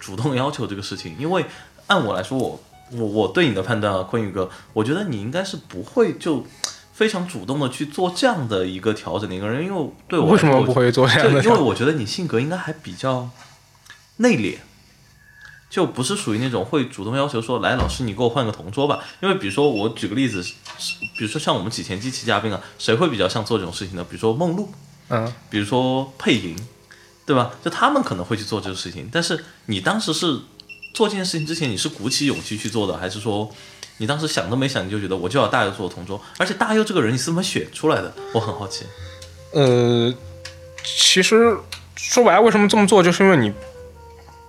[0.00, 1.14] 主动要求这个事情？
[1.18, 1.44] 因为
[1.86, 2.60] 按我来说，我
[2.92, 6.46] 我我对你的判断啊，坤宇哥，我觉得你应该是不会就
[6.94, 11.56] 非常主动的去做这样的一个调整的一个人，因为对我为什么不会做这样的因为？
[11.58, 13.28] 我觉得你性格应该还比较
[14.16, 14.56] 内敛，
[15.70, 19.04] 就不是属于那种会主动要求说，来老师你给我换个同桌吧。
[19.20, 20.42] 因为比如说我举个例子，
[21.18, 24.04] 比如说像我们几前几期嘉宾啊，谁会比较像做这种事情呢？
[24.08, 24.70] 比如说梦露，
[25.08, 26.56] 嗯，比如说佩莹，
[27.26, 27.50] 对吧？
[27.62, 30.40] 就他们可能会去做这个事情，但是你当时是
[30.94, 33.50] 做这件事情之前，你是鼓起勇气去做的，还是说
[33.98, 36.18] 你当时想都没想你就觉得我就要大佑做我同桌？
[36.38, 38.14] 而且大佑这个人你是怎么选出来的？
[38.32, 38.86] 我很好奇。
[39.52, 40.14] 呃，
[40.82, 41.58] 其实
[41.96, 43.52] 说白了，为什么这么做，就是因为你，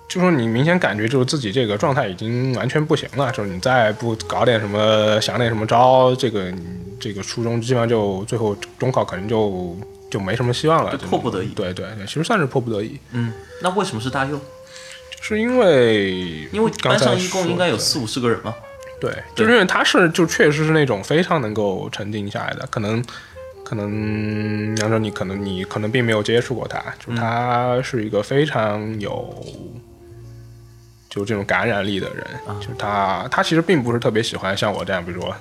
[0.10, 6.62] 就说你明显感觉就是自己这个状态已经完全不行了，就是你再不搞点什么想点什么招，这个你
[6.99, 9.78] 这个初中基本上就最后中考可能就
[10.10, 11.49] 就没什么希望了，就迫不得已。
[11.49, 13.32] 对对对，其实算是迫不得已，嗯，
[13.62, 14.39] 那为什么是大佑？
[15.22, 18.55] 是因为因为班上一共应该有四五十个人嘛。
[18.99, 23.01] 对，就是因为他是就确实是那种非常能够沉静下来的，可能
[23.64, 29.34] 可能杨哲你可能你可能并没有接触过他，就他是一个非常有
[31.10, 32.26] 就这种感染力的人，
[32.62, 35.36] 就是他他其实并不是特别喜欢像我这样，比如说。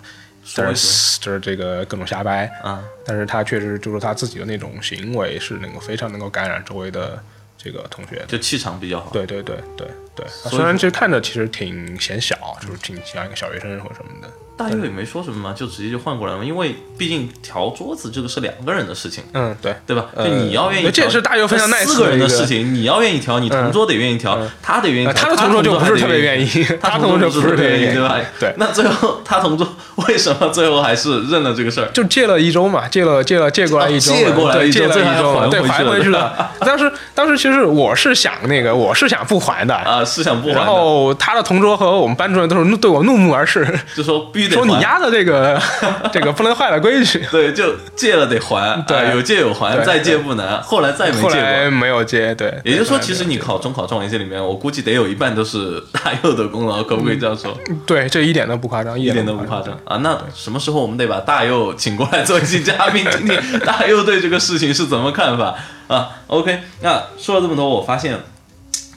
[0.50, 7.22] 就是就是这个各种瞎掰，啊，但是他确实就是他自己的那种行为是能够非常能够感染周围的
[7.58, 8.24] 这个同学。
[8.26, 9.10] 就气场比较好。
[9.10, 14.32] 对对对对对，虽然其实看着其实挺显小，就是挺像一个小学生或者什么的。
[14.58, 20.06] 大佑也没说什么嘛，就直接就换过来了，因为毕竟调桌子这个是两个人的事情，嗯，对，对吧？
[20.16, 28.16] 呃就你要愿意调，这也是大佑非常 nice 四个人的事情，你要愿意调，你同桌得愿意调，他得愿意他的同桌就不是特别愿意，他他同桌就不是特别愿意，对吧？
[28.40, 29.66] 对，那最后他同桌
[30.08, 31.88] 为什么最后还是认了这个事儿？
[31.92, 36.50] 就借了一周嘛，借了借了借过来一周借过来对一周借了一周，对，还回去了。
[36.60, 39.74] 当时当时其实我是想那个，我是想不还的。
[39.74, 45.60] 啊，是想不还然，后他的同桌和我们班主任都是怒对我怒目而视，就说必须得说你还丫的这个
[46.12, 47.24] 这个不能坏了规矩。
[47.30, 50.60] 对，就借了得还，对啊有借有还，再借不难。
[50.62, 52.52] 后来再没借过，来没有接，对。
[52.64, 57.56] 也就是说，其实你考中考状元这里面，我估计得有一半都是 大佑的功劳，可不可以这样说？
[57.86, 59.96] 对，这一点都不夸张，一一点都都不夸张啊！
[59.98, 65.54] 那什么时候我们得把大佑请过来做一期嘉宾，听听 大佑对这个事情是怎么看法
[65.86, 68.18] 啊？OK，那说了这么多，我发现，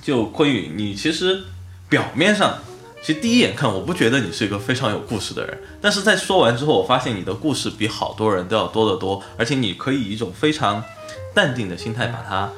[0.02, 1.44] 就坤宇，你其实
[1.90, 2.60] 表面上，
[3.02, 10.84] 其实第一眼看，我不觉得你是一个非常有故事的人，但是在说完之后，我发现你的故事比好多人都要多得多，而且你可以以一种非常
[11.34, 12.50] 淡定的心态把它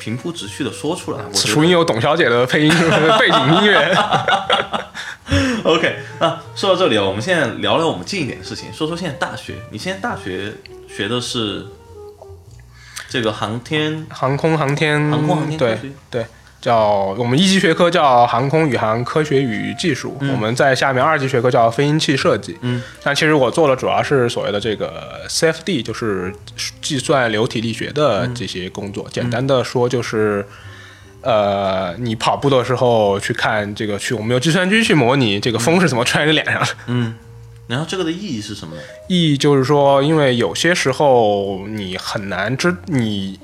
[0.00, 1.18] 平铺直叙的说出来。
[1.18, 2.68] 我觉得此处应有董小姐的配音
[3.18, 3.96] 背景音乐。
[5.62, 9.54] OK， 那说到这里啊，我们现在聊聊我们近一点的事情，说说现在大学。
[9.70, 10.52] 你现在大学
[10.88, 11.64] 学的是
[13.08, 16.26] 这个航天，航空航天，航空航天科对对，
[16.66, 22.58] 叫我们一级学科叫航空宇航科学与技术，我们在下面二级学科叫飞行器设计。
[22.62, 26.34] 嗯，但其实我做的主要是所谓的这个 CFD，就是
[26.82, 29.06] 计算流体力学的这些工作。
[29.12, 30.44] 简单的说就是。
[31.22, 36.68] 呃，你跑步的时候去看这个，去我们用计算机去模拟这个风是怎么吹在你脸上的。
[36.86, 37.16] 嗯，
[37.66, 38.82] 然后这个的意义是什么呢？
[39.08, 43.40] 意义就是说，因为有些时候你很难知，你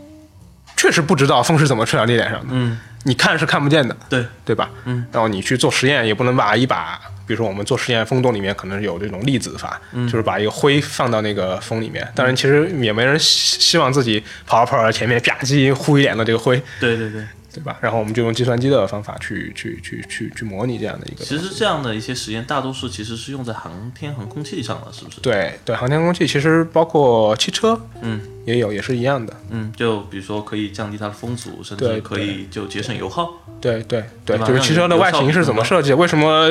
[0.76, 4.70] 确实不知道风是怎么吹到你脸上的，嗯，你看是看不见的，对，对吧？
[4.84, 12.06] 嗯，然后你去做实验，也不能把一把，比如说我们做实验，风洞里面可能有这种粒子法，嗯就是把一个灰放到那个风里面。
[12.14, 17.24] 当然，其实也没人希希望自己跑着跑着前面吧唧呼一脸的这个灰，对对对。
[17.52, 17.76] 对吧？
[17.80, 21.24] 然后我们就用计算机的方法去去去去去模拟这样的一个。
[21.24, 25.20] 其实这样的一些实验，大多数其实是用在航天航空器上了，是不是？
[25.20, 29.32] 对对，航天空器其实包括汽车嗯也有，也是一样的。
[29.50, 33.28] 嗯，就比如说可以降低它的风阻，甚至可以就节省油耗。
[33.60, 35.92] 对对对就是汽车的外形是怎么设计？
[35.92, 36.48] 为什么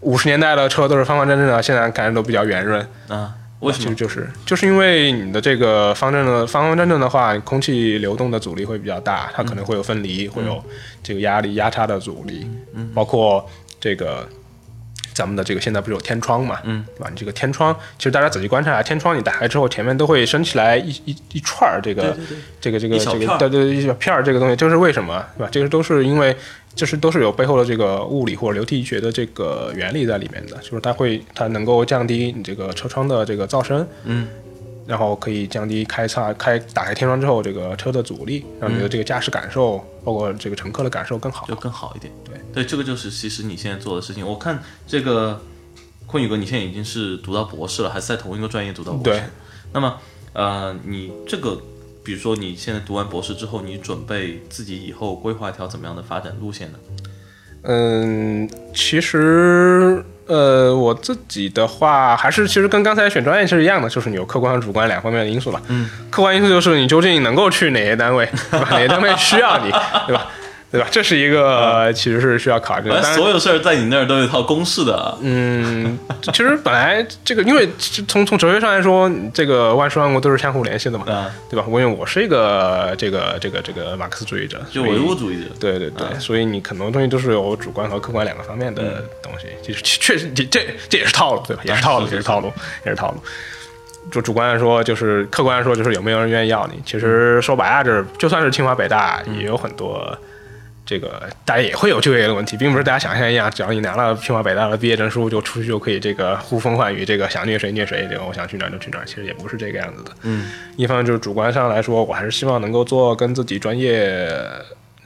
[0.00, 2.80] 五十年代的车都是方方正正的，现在感觉都比较圆润？
[3.08, 3.34] 啊？
[3.60, 3.94] 为什么？
[3.94, 10.62] 就就是就是因为你的这个方正的方方正正的话，空气流动的阻力会比较大，它可能会有分离，会有
[11.02, 12.46] 这个压力压差的阻力，
[12.94, 13.44] 包括
[13.80, 14.28] 这个
[15.18, 17.08] 咱们的这个现在不是有天窗嘛，嗯，对吧？
[17.10, 22.16] 你这个天窗，其实大家仔细观察，天窗你打开之后，前面都会升起来一一一串儿这个
[22.60, 25.48] 这个这个这个对对一小片儿这个东西，这是为什么，对吧？
[25.50, 26.36] 这个都是因为，
[26.76, 34.28] 这是都是有背后的这个物理或者流体学的这个原理在里面的，就是它会它能够降低你这个车窗的这个噪声，嗯。
[34.86, 42.10] 然后可以降低开叉开打开天窗之后这个车的阻力，让你的这个驾驶感受，包括这个乘客的感受更好，就更好一点。
[42.24, 44.26] 对对，这个就是其实你现在做的事情。
[44.26, 45.40] 我看这个
[46.06, 49.20] 坤宇哥，你现在已经是读到博士了，还是在同一个专业读到博士？
[49.20, 49.22] 对。
[49.72, 49.96] 那么
[50.32, 51.60] 呃，你这个
[52.02, 56.78] 比如说你现在读完博士之后，你准备自己以后规划一条怎么样的发展路线呢？
[57.62, 60.04] 嗯，其实。
[60.28, 65.62] 呃，我自己的话，还是其实跟刚才选专业是一样的，就是你有客观和主观两方面的因素吧。
[65.68, 69.70] 嗯，客观因素就是你究竟能够去哪些单位，哪些单位需要你，
[70.06, 70.30] 对吧？
[70.70, 70.86] 对吧？
[70.90, 73.02] 这是一个其实是需要考虑的。
[73.14, 75.16] 所有事儿在你那儿都有一套公式的。
[75.22, 77.66] 嗯，其实本来这个，因为
[78.06, 81.04] 从从哲学上来说，这个万事万物都是相互联系的嘛，
[81.48, 81.64] 对吧？
[81.68, 85.48] 因为我是一个这个这个这个马克思主义者，就唯物主义者。
[85.58, 89.46] 对对对，所以你很多东西都是有主观和客观两个方面的东西。
[89.62, 91.62] 其实确实，这这这也是套路，对吧？
[91.64, 92.52] 也是套路， 也是套路，
[92.84, 93.18] 也是套路。
[94.10, 96.80] 就主观来说，就是客观来说，就是有没有人愿意要你。
[96.84, 100.16] 其实说白了，这就算是清华北大，也有很多。
[100.88, 109.04] 这个大家也会有就业的问题，并不是大家想象一样，只要你拿了清华北大的毕业证书，就出去就可以这个呼风唤雨，这个想虐谁虐谁，这个我想去哪儿就去哪儿。
[109.04, 110.12] 其实也不是这个样子的。
[110.22, 114.32] 嗯，一方面就是主观上来说，我还是希望能够做跟自己专业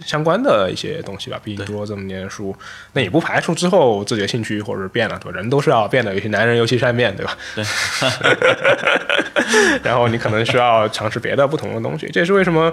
[0.07, 1.41] 相关的一些东西吧。
[1.43, 2.55] 毕竟读了这么年书，
[2.93, 5.37] 那也不排除之后自己的兴趣或者是变了，对吧？
[5.37, 7.37] 人都是要变的，有些男人尤其善变，对吧？
[7.57, 7.65] 对。
[9.83, 12.73] 然后你可能需要尝试别的不同的东西，这也是为什么。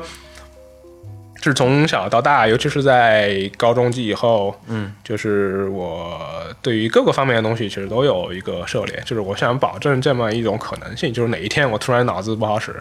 [1.41, 6.19] 是从小到大，尤其是在高中及以后，嗯，就是我
[6.61, 9.01] 对于各个方面的东西，其实都有一个涉猎。
[9.05, 12.75] 就是我想保证这么一种可能性，就是哪一天我突然脑子不好使，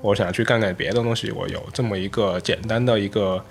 [0.00, 3.44] 我想去干干别的东西，我有这么一个简单的一个。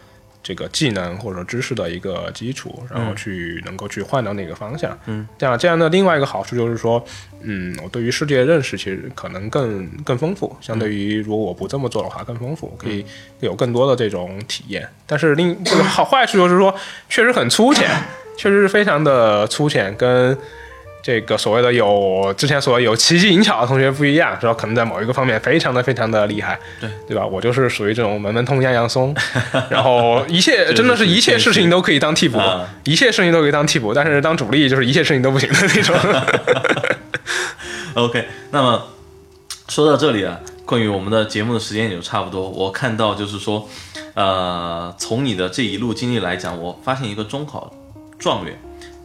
[0.43, 4.95] 这个技能或者知识的一个基础，然后去能够去换到那个方向。
[5.05, 7.03] 嗯，这样这样的另外一个好处就是说，
[7.41, 13.05] 嗯，我对于世界认识其实可能更更丰富，相对于如果我不这么做的话更丰富，可以
[13.39, 14.87] 有更多的这种体验。
[15.07, 16.75] 但是另这个好坏处就是说，
[17.07, 17.89] 确实很粗浅，
[18.37, 20.37] 确实是非常的粗浅跟。
[21.03, 24.53] 这个所谓的有之前所谓有奇技淫巧的同学不一样，是吧？
[24.53, 27.25] 可能在某一个方面非常的非常的厉害，对对吧？
[27.25, 29.13] 我就是属于这种门门通样样松，
[29.69, 32.39] 然后一切真的是一切事情都可以当替补，
[32.85, 35.93] 一切事情都可以当替补，但是当主力就是一切事情都不行的那种。
[38.01, 38.87] OK，那么
[39.67, 42.49] 说到这里啊，关于我们的节目的时间也就差不多。
[42.49, 43.67] 我看到就是说，
[44.13, 47.73] 呃，从你的这一路经历来讲，我发现一个中考
[48.17, 48.57] 状元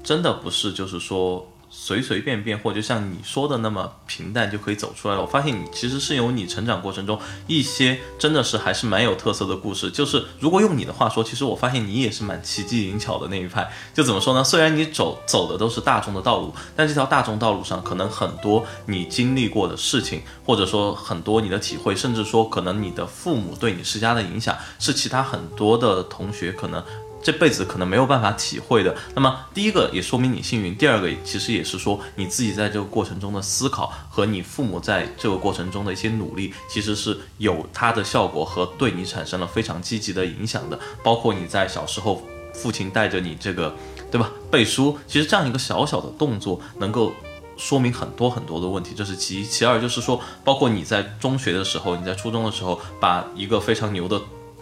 [0.04, 1.44] 真的不是就是说。
[1.70, 5.20] 随随便便，或者就像你说的那么平淡就可以走出来了。
[5.20, 9.90] 我发现你其实是有你成长过程中一些真的是还是蛮有特色的故事。
[9.90, 13.70] 就是如果用你的话说，其实我发现你也是蛮奇技淫巧的那一派。
[13.92, 14.42] 就怎么说呢？
[14.42, 26.82] 虽然你走走的都是大众的道路，但这条大众道路上可能很多你经历过的事情，或者说很多你的体会，甚至说可能你的父母对你施加的影响，是其他很多的同学可能。
[27.28, 28.96] 这辈子可能没有办法体会的。
[29.14, 40.80] 那么，第一个也说明你幸运，第二个其实也是说你自己在这个过程中的思考和你父母在这个过程中的一些努力，其实是有它的效果和对你产生了非常积极的影响的。
[41.04, 42.22] 包括你在小时候，
[42.54, 43.76] 父亲带着你这个，
[44.10, 44.30] 对吧？
[44.50, 47.12] 背书，其实这样一个小小的动作，能够
[47.58, 48.94] 说明很多很多的问题。
[48.96, 54.18] 这是其一，其二就是说，包括你在中学的时候，你在初中的时候，把一个非常牛的。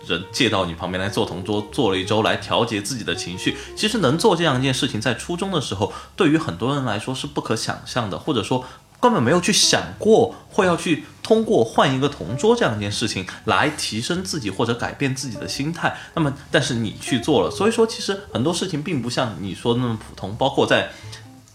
[0.06, 3.56] 人借到你旁边来做同桌，坐了一周来调节自己的情绪。
[3.76, 8.64] 其实能做这样一件事情，在初中的时候，对于很多人来说是不可想象的，或者说
[9.00, 15.96] 根本没有去想过会要去通过换一个同桌这样一件事情来提升自己或者改变自己的心态。
[16.14, 20.34] 那么，但是你去做了，所以说其实很多事情并不像你说的那么普通。
[20.36, 20.90] 包括在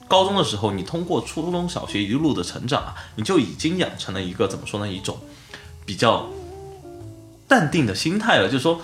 [0.08, 4.92] 高中的时候，你通过初中小学一路的成长啊，你就已经养成了一个怎么说呢？
[4.92, 5.18] 一种
[5.86, 6.28] 比较。
[7.52, 8.80] 淡定的心态了，就是说，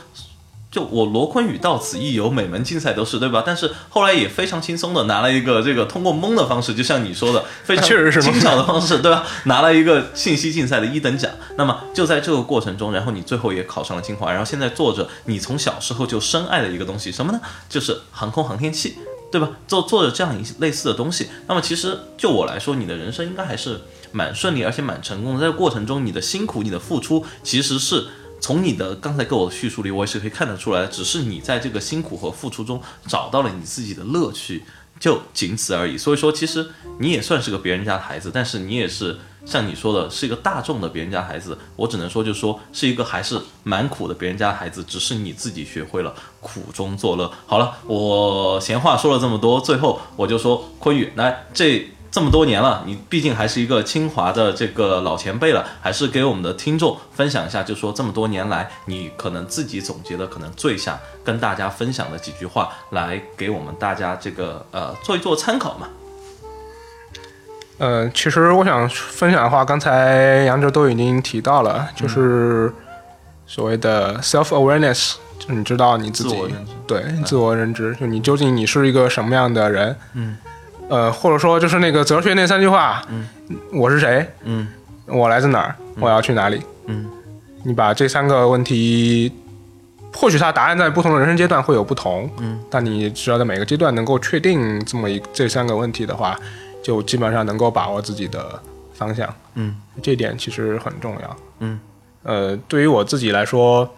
[0.69, 3.41] 就我罗坤宇到此一游，每门竞赛都是对吧？
[3.45, 7.85] 但是后来也非常轻松的拿了一个这个通过蒙的方式，就像你说的，非常
[8.21, 9.23] 轻巧的方式，对吧？
[9.45, 11.31] 拿了一个信息竞赛的一等奖。
[11.55, 17.39] 那么就在这个过程中，然后你最后也考上了清华，然后现在做着你从小时候就深爱的一个东西，什么呢？
[17.69, 18.97] 就是航空航天器，
[19.31, 19.49] 对吧？
[19.65, 21.29] 做做着这样一类似的东西。
[21.47, 23.79] 那么其实就我来说，你的人生应该还是
[24.11, 25.41] 蛮顺利，而且蛮成功的。
[25.41, 28.07] 在过程中，你的辛苦、你的付出，其实是。
[28.39, 34.63] 从你的刚才给我的叙述里，我也是可以看得出来，只是你在这个辛苦和付出中找到了你自己的乐趣，
[34.99, 35.97] 就仅此而已。
[35.97, 36.69] 所以说，其实
[36.99, 41.57] 你也算是个别人家的孩子，但是你也是像你说的，是一个大众的别人家孩子。
[41.75, 47.31] 我只能说，就是说是一个还是蛮苦的别人家孩子，只是你自己学会了苦中作乐。
[47.45, 51.89] 好了，我闲话说了这么多，最后我就说，坤宇来这。
[52.17, 65.87] 这么多年了，你毕竟还是一个清华的这个老前辈了，还是给我们的听众分享一下，就说这么多年来，你可能自己总结的可能最想跟大家分享的几句话，来给我们大家这个呃做一做参考嘛。
[67.77, 72.73] 呃，其实我想分享的话，刚才杨哲都已经提到了，就是
[73.45, 76.35] 所谓的 self awareness，就是你知道你自己
[76.87, 80.35] 对自我认知，就你究竟你是一个什么样的人，嗯。
[80.89, 83.27] 呃，或者说就是那个哲学那三句话，嗯，
[83.73, 84.25] 我是谁？
[84.43, 84.67] 嗯，
[85.05, 85.75] 我来自哪儿？
[85.99, 86.61] 我要去哪里？
[86.85, 87.09] 嗯，
[87.63, 89.31] 你把这三个问题，
[90.13, 96.39] 或许它答案在不同的人生阶段会有不同，嗯，但你只要在每个阶段能够确定这么一这三个问题的话，
[96.81, 98.57] 就基本上能够把握自己的
[98.93, 101.79] 方向，嗯，这点其实很重要，嗯，
[102.23, 103.93] 呃，对于我自己来说，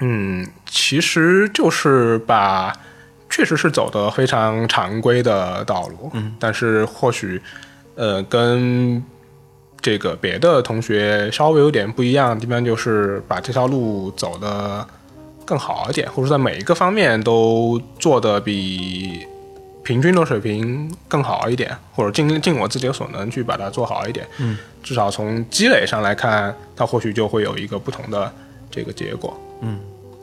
[0.00, 2.72] 嗯，其实就是把。
[3.30, 7.40] 确实是走的非常常规的道路，嗯，但是或许，
[7.94, 9.02] 呃，跟
[9.80, 14.84] 这个别的同学稍微有点不一样的地方，就是把这条路走的
[15.46, 19.24] 更好一点，或者在每一个方面都做的比
[19.84, 28.30] 平均的水平更好一点，或者尽尽我自己所能去把它做好一点，嗯，至少从积累上来看，它或许就会有一个不同的
[28.70, 29.78] 这个结果，嗯。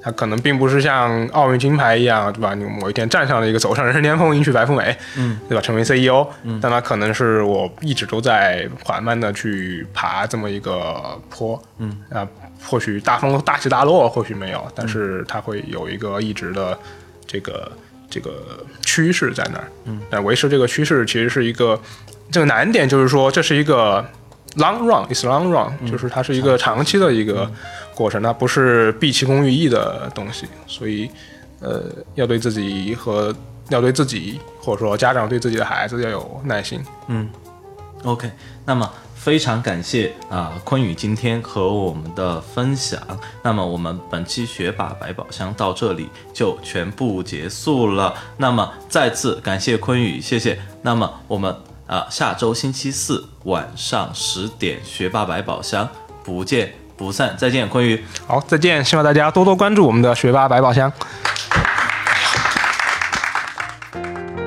[0.07, 2.53] 它可能并不是像奥运金牌一样，对吧？
[2.55, 5.61] 你某一天站上了一个走上人生巅峰，迎娶白富美，嗯，对吧？
[5.61, 12.25] 成为 CEO，嗯，但它可能是我一直都在缓慢的去爬这么一个坡，嗯啊，
[12.63, 16.79] 或许大风大起大落，或许没有，但是它会有一个一直的
[17.25, 17.69] 这个
[18.09, 21.77] 这个趋势在那儿，嗯，但维持这个趋势其实是一个
[22.31, 24.09] 这个难点，就是说这是一个
[24.57, 27.49] long run，is long run，就是它是一个长期的一个。
[27.95, 31.09] 过程它不是毕其功于一的东西，所以，
[31.59, 31.81] 呃，
[32.13, 33.33] 要对自己和
[33.69, 36.79] 要对自己，或者说家长对自己的孩子要有耐心。
[37.07, 37.27] 嗯
[38.03, 38.29] ，OK，
[38.65, 43.01] 那么非常感谢啊，坤宇今天和我们的分享。
[43.41, 48.13] 那么我们本期学霸百宝箱到这里就全部结束了。
[48.37, 50.59] 那么再次感谢坤宇，谢谢。
[50.83, 51.55] 那么我们
[51.87, 55.87] 啊，下周星期四晚上十点学霸百宝箱
[56.23, 56.73] 不见。
[56.97, 58.03] 不散，再见，坤宇。
[58.25, 58.83] 好，再见。
[58.83, 60.91] 希望大家多多关注我们的学霸百宝箱。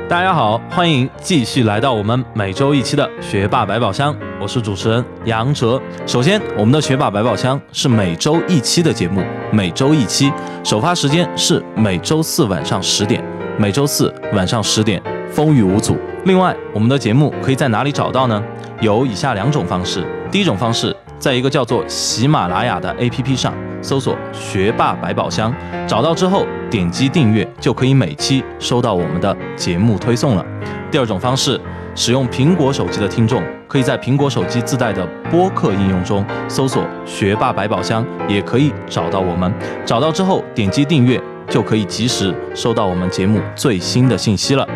[0.08, 5.80] 大家好，欢迎继续来到我们每周一期的学霸百宝箱，我是主持人杨哲。
[6.08, 9.22] 首先，我们的学霸百宝箱是每周一期的节目，
[9.52, 10.32] 每周一期，
[10.64, 13.24] 首发时间是每周四晚上十点，
[13.56, 15.00] 每周四晚上十点，
[15.32, 15.96] 风雨无阻。
[16.24, 18.42] 另外，我们的节目可以在哪里找到呢？
[18.80, 20.94] 有以下两种方式，第一种方式。
[21.18, 23.52] 在一个叫做喜马拉雅的 APP 上
[23.82, 25.54] 搜索“学霸百宝箱”，
[25.86, 30.44] 找到之后点击订阅，就可以每期收到我们的节目推送了。
[30.90, 31.60] 第二种方式，
[31.94, 39.52] 使用苹果手机的听众，可以在苹果手机自带的播客应用中搜索“学霸百宝箱”，也可以找到我们。
[39.84, 44.66] 找到之后点击订阅，就可以及时收到我们节目最新的信息了。